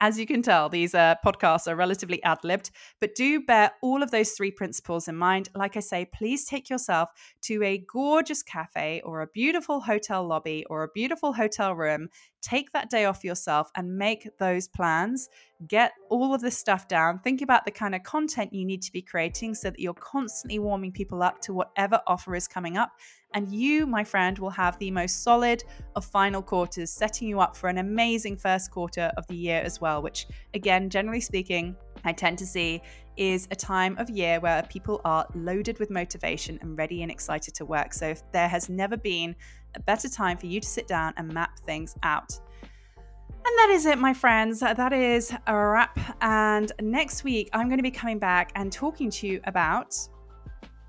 As 0.00 0.16
you 0.16 0.26
can 0.26 0.42
tell, 0.42 0.68
these 0.68 0.94
uh, 0.94 1.16
podcasts 1.26 1.66
are 1.66 1.74
relatively 1.74 2.22
ad 2.22 2.38
libbed, 2.44 2.70
but 3.00 3.16
do 3.16 3.40
bear 3.40 3.72
all 3.82 4.00
of 4.00 4.12
those 4.12 4.30
three 4.30 4.52
principles 4.52 5.08
in 5.08 5.16
mind. 5.16 5.48
Like 5.56 5.76
I 5.76 5.80
say, 5.80 6.04
please 6.04 6.44
take 6.44 6.70
yourself 6.70 7.08
to 7.42 7.64
a 7.64 7.84
gorgeous 7.92 8.44
cafe 8.44 9.02
or 9.04 9.22
a 9.22 9.26
beautiful 9.26 9.80
hotel 9.80 10.24
lobby 10.24 10.64
or 10.70 10.84
a 10.84 10.88
beautiful 10.94 11.32
hotel 11.32 11.74
room. 11.74 12.10
Take 12.42 12.70
that 12.72 12.90
day 12.90 13.06
off 13.06 13.24
yourself 13.24 13.72
and 13.74 13.98
make 13.98 14.28
those 14.38 14.68
plans. 14.68 15.28
Get 15.66 15.90
all 16.10 16.32
of 16.32 16.42
this 16.42 16.56
stuff 16.56 16.86
down. 16.86 17.18
Think 17.18 17.42
about 17.42 17.64
the 17.64 17.72
kind 17.72 17.96
of 17.96 18.04
content 18.04 18.54
you 18.54 18.64
need 18.64 18.82
to 18.82 18.92
be 18.92 19.02
creating 19.02 19.56
so 19.56 19.70
that 19.70 19.80
you're 19.80 19.94
constantly 19.94 20.60
warming 20.60 20.92
people 20.92 21.24
up 21.24 21.40
to 21.40 21.52
whatever 21.52 22.00
offer 22.06 22.36
is 22.36 22.46
coming 22.46 22.76
up 22.76 22.92
and 23.34 23.52
you, 23.52 23.86
my 23.86 24.04
friend, 24.04 24.38
will 24.38 24.50
have 24.50 24.78
the 24.78 24.90
most 24.90 25.22
solid 25.22 25.62
of 25.96 26.04
final 26.04 26.42
quarters, 26.42 26.90
setting 26.90 27.28
you 27.28 27.40
up 27.40 27.56
for 27.56 27.68
an 27.68 27.78
amazing 27.78 28.36
first 28.36 28.70
quarter 28.70 29.12
of 29.16 29.26
the 29.26 29.36
year 29.36 29.60
as 29.62 29.80
well, 29.80 30.00
which, 30.02 30.26
again, 30.54 30.88
generally 30.88 31.20
speaking, 31.20 31.76
I 32.04 32.12
tend 32.12 32.38
to 32.38 32.46
see 32.46 32.80
is 33.16 33.48
a 33.50 33.56
time 33.56 33.98
of 33.98 34.08
year 34.08 34.40
where 34.40 34.62
people 34.64 35.00
are 35.04 35.26
loaded 35.34 35.78
with 35.78 35.90
motivation 35.90 36.58
and 36.62 36.78
ready 36.78 37.02
and 37.02 37.10
excited 37.10 37.54
to 37.56 37.64
work. 37.64 37.92
So, 37.92 38.08
if 38.08 38.22
there 38.32 38.48
has 38.48 38.68
never 38.68 38.96
been 38.96 39.36
a 39.74 39.80
better 39.80 40.08
time 40.08 40.38
for 40.38 40.46
you 40.46 40.60
to 40.60 40.66
sit 40.66 40.88
down 40.88 41.12
and 41.16 41.32
map 41.32 41.58
things 41.66 41.96
out. 42.02 42.38
And 42.62 43.58
that 43.58 43.70
is 43.70 43.86
it, 43.86 43.98
my 43.98 44.12
friends. 44.12 44.60
That 44.60 44.92
is 44.92 45.32
a 45.46 45.56
wrap. 45.56 45.98
And 46.20 46.72
next 46.80 47.24
week, 47.24 47.50
I'm 47.52 47.68
going 47.68 47.78
to 47.78 47.82
be 47.82 47.90
coming 47.90 48.18
back 48.18 48.52
and 48.54 48.72
talking 48.72 49.10
to 49.10 49.26
you 49.26 49.40
about 49.44 49.96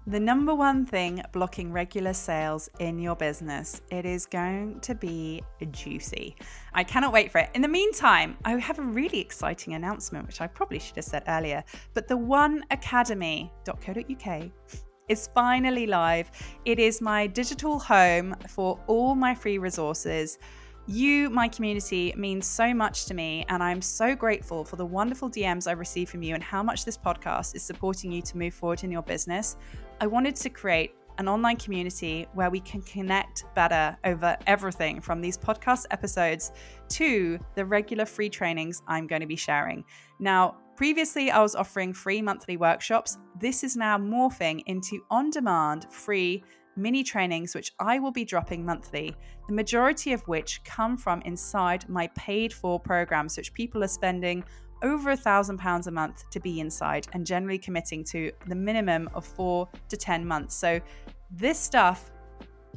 the 0.09 0.19
number 0.19 0.53
one 0.55 0.87
thing 0.87 1.21
blocking 1.33 1.71
regular 1.71 2.13
sales 2.13 2.67
in 2.79 2.97
your 2.97 3.15
business, 3.15 3.83
it 3.91 4.07
is 4.07 4.25
going 4.25 4.79
to 4.79 4.95
be 4.95 5.43
juicy. 5.69 6.35
I 6.73 6.83
cannot 6.83 7.13
wait 7.13 7.31
for 7.31 7.37
it. 7.37 7.51
In 7.53 7.61
the 7.61 7.67
meantime, 7.67 8.35
I 8.43 8.57
have 8.57 8.79
a 8.79 8.83
really 8.83 9.19
exciting 9.19 9.75
announcement, 9.75 10.25
which 10.25 10.41
I 10.41 10.47
probably 10.47 10.79
should 10.79 10.95
have 10.95 11.05
said 11.05 11.25
earlier, 11.27 11.63
but 11.93 12.07
the 12.07 12.17
oneacademy.co.uk 12.17 14.51
is 15.09 15.29
finally 15.35 15.85
live. 15.85 16.31
It 16.65 16.79
is 16.79 17.01
my 17.01 17.27
digital 17.27 17.77
home 17.77 18.35
for 18.47 18.79
all 18.87 19.13
my 19.13 19.35
free 19.35 19.59
resources 19.59 20.39
you, 20.87 21.29
my 21.29 21.47
community, 21.47 22.13
means 22.17 22.45
so 22.47 22.73
much 22.73 23.05
to 23.05 23.13
me, 23.13 23.45
and 23.49 23.61
I'm 23.61 23.81
so 23.81 24.15
grateful 24.15 24.63
for 24.63 24.75
the 24.75 24.85
wonderful 24.85 25.29
DMs 25.29 25.67
I 25.67 25.73
receive 25.73 26.09
from 26.09 26.23
you 26.23 26.33
and 26.33 26.43
how 26.43 26.63
much 26.63 26.85
this 26.85 26.97
podcast 26.97 27.55
is 27.55 27.63
supporting 27.63 28.11
you 28.11 28.21
to 28.23 28.37
move 28.37 28.53
forward 28.53 28.83
in 28.83 28.91
your 28.91 29.03
business. 29.03 29.57
I 30.01 30.07
wanted 30.07 30.35
to 30.37 30.49
create 30.49 30.93
an 31.19 31.27
online 31.27 31.57
community 31.57 32.25
where 32.33 32.49
we 32.49 32.61
can 32.61 32.81
connect 32.81 33.43
better 33.53 33.95
over 34.05 34.37
everything 34.47 35.01
from 35.01 35.21
these 35.21 35.37
podcast 35.37 35.85
episodes 35.91 36.53
to 36.87 37.37
the 37.55 37.65
regular 37.65 38.05
free 38.05 38.29
trainings 38.29 38.81
I'm 38.87 39.05
going 39.05 39.21
to 39.21 39.27
be 39.27 39.35
sharing. 39.35 39.83
Now, 40.19 40.55
previously 40.77 41.29
I 41.29 41.41
was 41.41 41.55
offering 41.55 41.91
free 41.91 42.21
monthly 42.21 42.55
workshops. 42.55 43.17
This 43.37 43.65
is 43.65 43.75
now 43.75 43.97
morphing 43.97 44.63
into 44.65 45.03
on 45.11 45.29
demand 45.29 45.87
free 45.91 46.41
mini 46.79 47.03
trainings, 47.03 47.53
which 47.53 47.73
I 47.79 47.99
will 47.99 48.11
be 48.11 48.25
dropping 48.25 48.65
monthly, 48.65 49.15
the 49.47 49.53
majority 49.53 50.13
of 50.13 50.27
which 50.27 50.63
come 50.63 50.97
from 50.97 51.21
inside 51.21 51.87
my 51.89 52.07
paid 52.15 52.53
for 52.53 52.79
programs, 52.79 53.37
which 53.37 53.53
people 53.53 53.83
are 53.83 53.87
spending 53.87 54.43
over 54.81 55.11
a 55.11 55.17
thousand 55.17 55.57
pounds 55.57 55.87
a 55.87 55.91
month 55.91 56.29
to 56.31 56.39
be 56.39 56.59
inside 56.59 57.07
and 57.13 57.25
generally 57.25 57.57
committing 57.57 58.03
to 58.05 58.31
the 58.47 58.55
minimum 58.55 59.09
of 59.13 59.25
four 59.25 59.67
to 59.89 59.97
10 59.97 60.25
months. 60.25 60.55
So, 60.55 60.79
this 61.31 61.59
stuff 61.59 62.11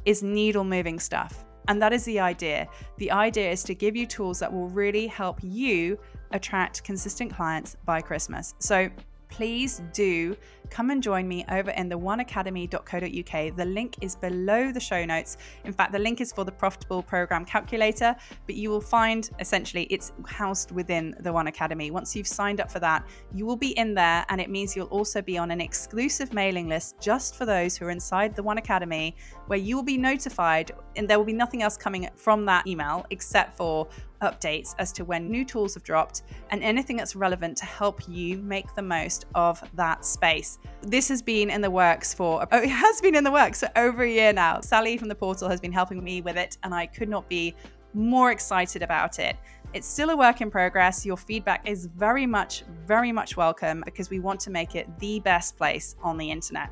is 0.05 0.21
needle 0.21 0.63
moving 0.63 0.99
stuff. 0.99 1.45
And 1.69 1.81
that 1.81 1.93
is 1.93 2.03
the 2.03 2.19
idea. 2.19 2.67
The 2.97 3.09
idea 3.11 3.49
is 3.49 3.63
to 3.63 3.73
give 3.73 3.95
you 3.95 4.05
tools 4.05 4.39
that 4.39 4.51
will 4.51 4.67
really 4.67 5.07
help 5.07 5.39
you 5.41 5.97
attract 6.31 6.83
consistent 6.83 7.33
clients 7.33 7.77
by 7.85 8.01
Christmas. 8.01 8.53
So, 8.59 8.89
please 9.33 9.81
do 9.93 10.37
come 10.69 10.91
and 10.91 11.01
join 11.01 11.27
me 11.27 11.43
over 11.49 11.71
in 11.71 11.89
the 11.89 11.97
oneacademy.co.uk. 11.97 13.55
The 13.55 13.65
link 13.65 13.95
is 14.01 14.15
below 14.15 14.71
the 14.71 14.79
show 14.79 15.05
notes. 15.05 15.37
In 15.65 15.73
fact, 15.73 15.91
the 15.91 15.99
link 15.99 16.21
is 16.21 16.31
for 16.31 16.45
the 16.45 16.51
profitable 16.51 17.01
program 17.01 17.43
calculator, 17.43 18.15
but 18.45 18.55
you 18.55 18.69
will 18.69 18.81
find 18.81 19.29
essentially 19.39 19.83
it's 19.89 20.11
housed 20.27 20.71
within 20.71 21.15
the 21.21 21.33
One 21.33 21.47
Academy. 21.47 21.89
Once 21.89 22.15
you've 22.15 22.27
signed 22.27 22.61
up 22.61 22.71
for 22.71 22.79
that, 22.79 23.07
you 23.33 23.45
will 23.45 23.55
be 23.55 23.77
in 23.77 23.95
there, 23.95 24.23
and 24.29 24.39
it 24.39 24.51
means 24.51 24.75
you'll 24.75 24.87
also 24.87 25.21
be 25.21 25.37
on 25.37 25.49
an 25.49 25.61
exclusive 25.61 26.31
mailing 26.31 26.69
list 26.69 26.95
just 26.99 27.35
for 27.35 27.45
those 27.45 27.75
who 27.75 27.85
are 27.85 27.91
inside 27.91 28.35
the 28.35 28.43
One 28.43 28.59
Academy, 28.59 29.15
where 29.47 29.59
you 29.59 29.75
will 29.75 29.83
be 29.83 29.97
notified, 29.97 30.71
and 30.95 31.07
there 31.07 31.17
will 31.17 31.25
be 31.25 31.33
nothing 31.33 31.63
else 31.63 31.77
coming 31.77 32.09
from 32.15 32.45
that 32.45 32.65
email 32.67 33.05
except 33.09 33.55
for 33.55 33.87
updates 34.21 34.73
as 34.79 34.91
to 34.93 35.03
when 35.03 35.29
new 35.29 35.43
tools 35.43 35.73
have 35.73 35.83
dropped 35.83 36.23
and 36.49 36.63
anything 36.63 36.95
that's 36.95 37.15
relevant 37.15 37.57
to 37.57 37.65
help 37.65 38.07
you 38.07 38.37
make 38.37 38.73
the 38.75 38.81
most 38.81 39.25
of 39.35 39.61
that 39.75 40.05
space. 40.05 40.59
This 40.81 41.09
has 41.09 41.21
been 41.21 41.49
in 41.49 41.61
the 41.61 41.69
works 41.69 42.13
for, 42.13 42.47
oh, 42.51 42.57
it 42.61 42.69
has 42.69 43.01
been 43.01 43.15
in 43.15 43.23
the 43.23 43.31
works 43.31 43.59
for 43.59 43.69
over 43.75 44.03
a 44.03 44.09
year 44.09 44.33
now. 44.33 44.61
Sally 44.61 44.97
from 44.97 45.09
the 45.09 45.15
portal 45.15 45.49
has 45.49 45.59
been 45.59 45.73
helping 45.73 46.03
me 46.03 46.21
with 46.21 46.37
it, 46.37 46.57
and 46.63 46.73
I 46.73 46.85
could 46.85 47.09
not 47.09 47.27
be 47.29 47.55
more 47.93 48.31
excited 48.31 48.81
about 48.81 49.19
it. 49.19 49.35
It's 49.73 49.87
still 49.87 50.11
a 50.11 50.17
work 50.17 50.41
in 50.41 50.51
progress. 50.51 51.05
Your 51.05 51.17
feedback 51.17 51.67
is 51.67 51.87
very 51.87 52.25
much, 52.25 52.63
very 52.85 53.11
much 53.11 53.35
welcome 53.37 53.81
because 53.85 54.09
we 54.09 54.19
want 54.19 54.39
to 54.41 54.51
make 54.51 54.75
it 54.75 54.87
the 54.99 55.19
best 55.19 55.57
place 55.57 55.95
on 56.03 56.17
the 56.17 56.29
internet. 56.29 56.69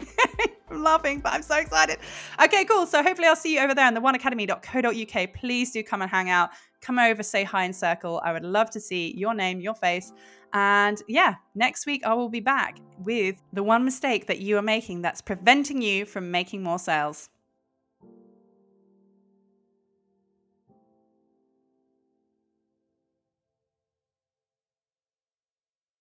I'm 0.72 0.82
laughing, 0.82 1.20
but 1.20 1.32
I'm 1.32 1.42
so 1.42 1.56
excited. 1.56 1.98
Okay, 2.42 2.64
cool. 2.64 2.86
So 2.86 3.02
hopefully 3.02 3.28
I'll 3.28 3.36
see 3.36 3.54
you 3.54 3.60
over 3.60 3.74
there 3.74 3.86
on 3.86 3.94
the 3.94 4.00
oneacademy.co.uk. 4.00 5.34
Please 5.34 5.70
do 5.70 5.82
come 5.82 6.02
and 6.02 6.10
hang 6.10 6.30
out. 6.30 6.50
Come 6.80 6.98
over, 6.98 7.22
say 7.22 7.44
hi 7.44 7.64
in 7.64 7.72
circle. 7.72 8.20
I 8.24 8.32
would 8.32 8.44
love 8.44 8.70
to 8.70 8.80
see 8.80 9.14
your 9.16 9.34
name, 9.34 9.60
your 9.60 9.74
face. 9.74 10.12
And 10.52 11.00
yeah, 11.08 11.36
next 11.54 11.86
week 11.86 12.04
I 12.04 12.14
will 12.14 12.28
be 12.28 12.40
back 12.40 12.78
with 12.98 13.36
the 13.52 13.62
one 13.62 13.84
mistake 13.84 14.26
that 14.26 14.40
you 14.40 14.58
are 14.58 14.62
making 14.62 15.02
that's 15.02 15.20
preventing 15.20 15.80
you 15.80 16.04
from 16.04 16.30
making 16.30 16.62
more 16.62 16.78
sales. 16.78 17.28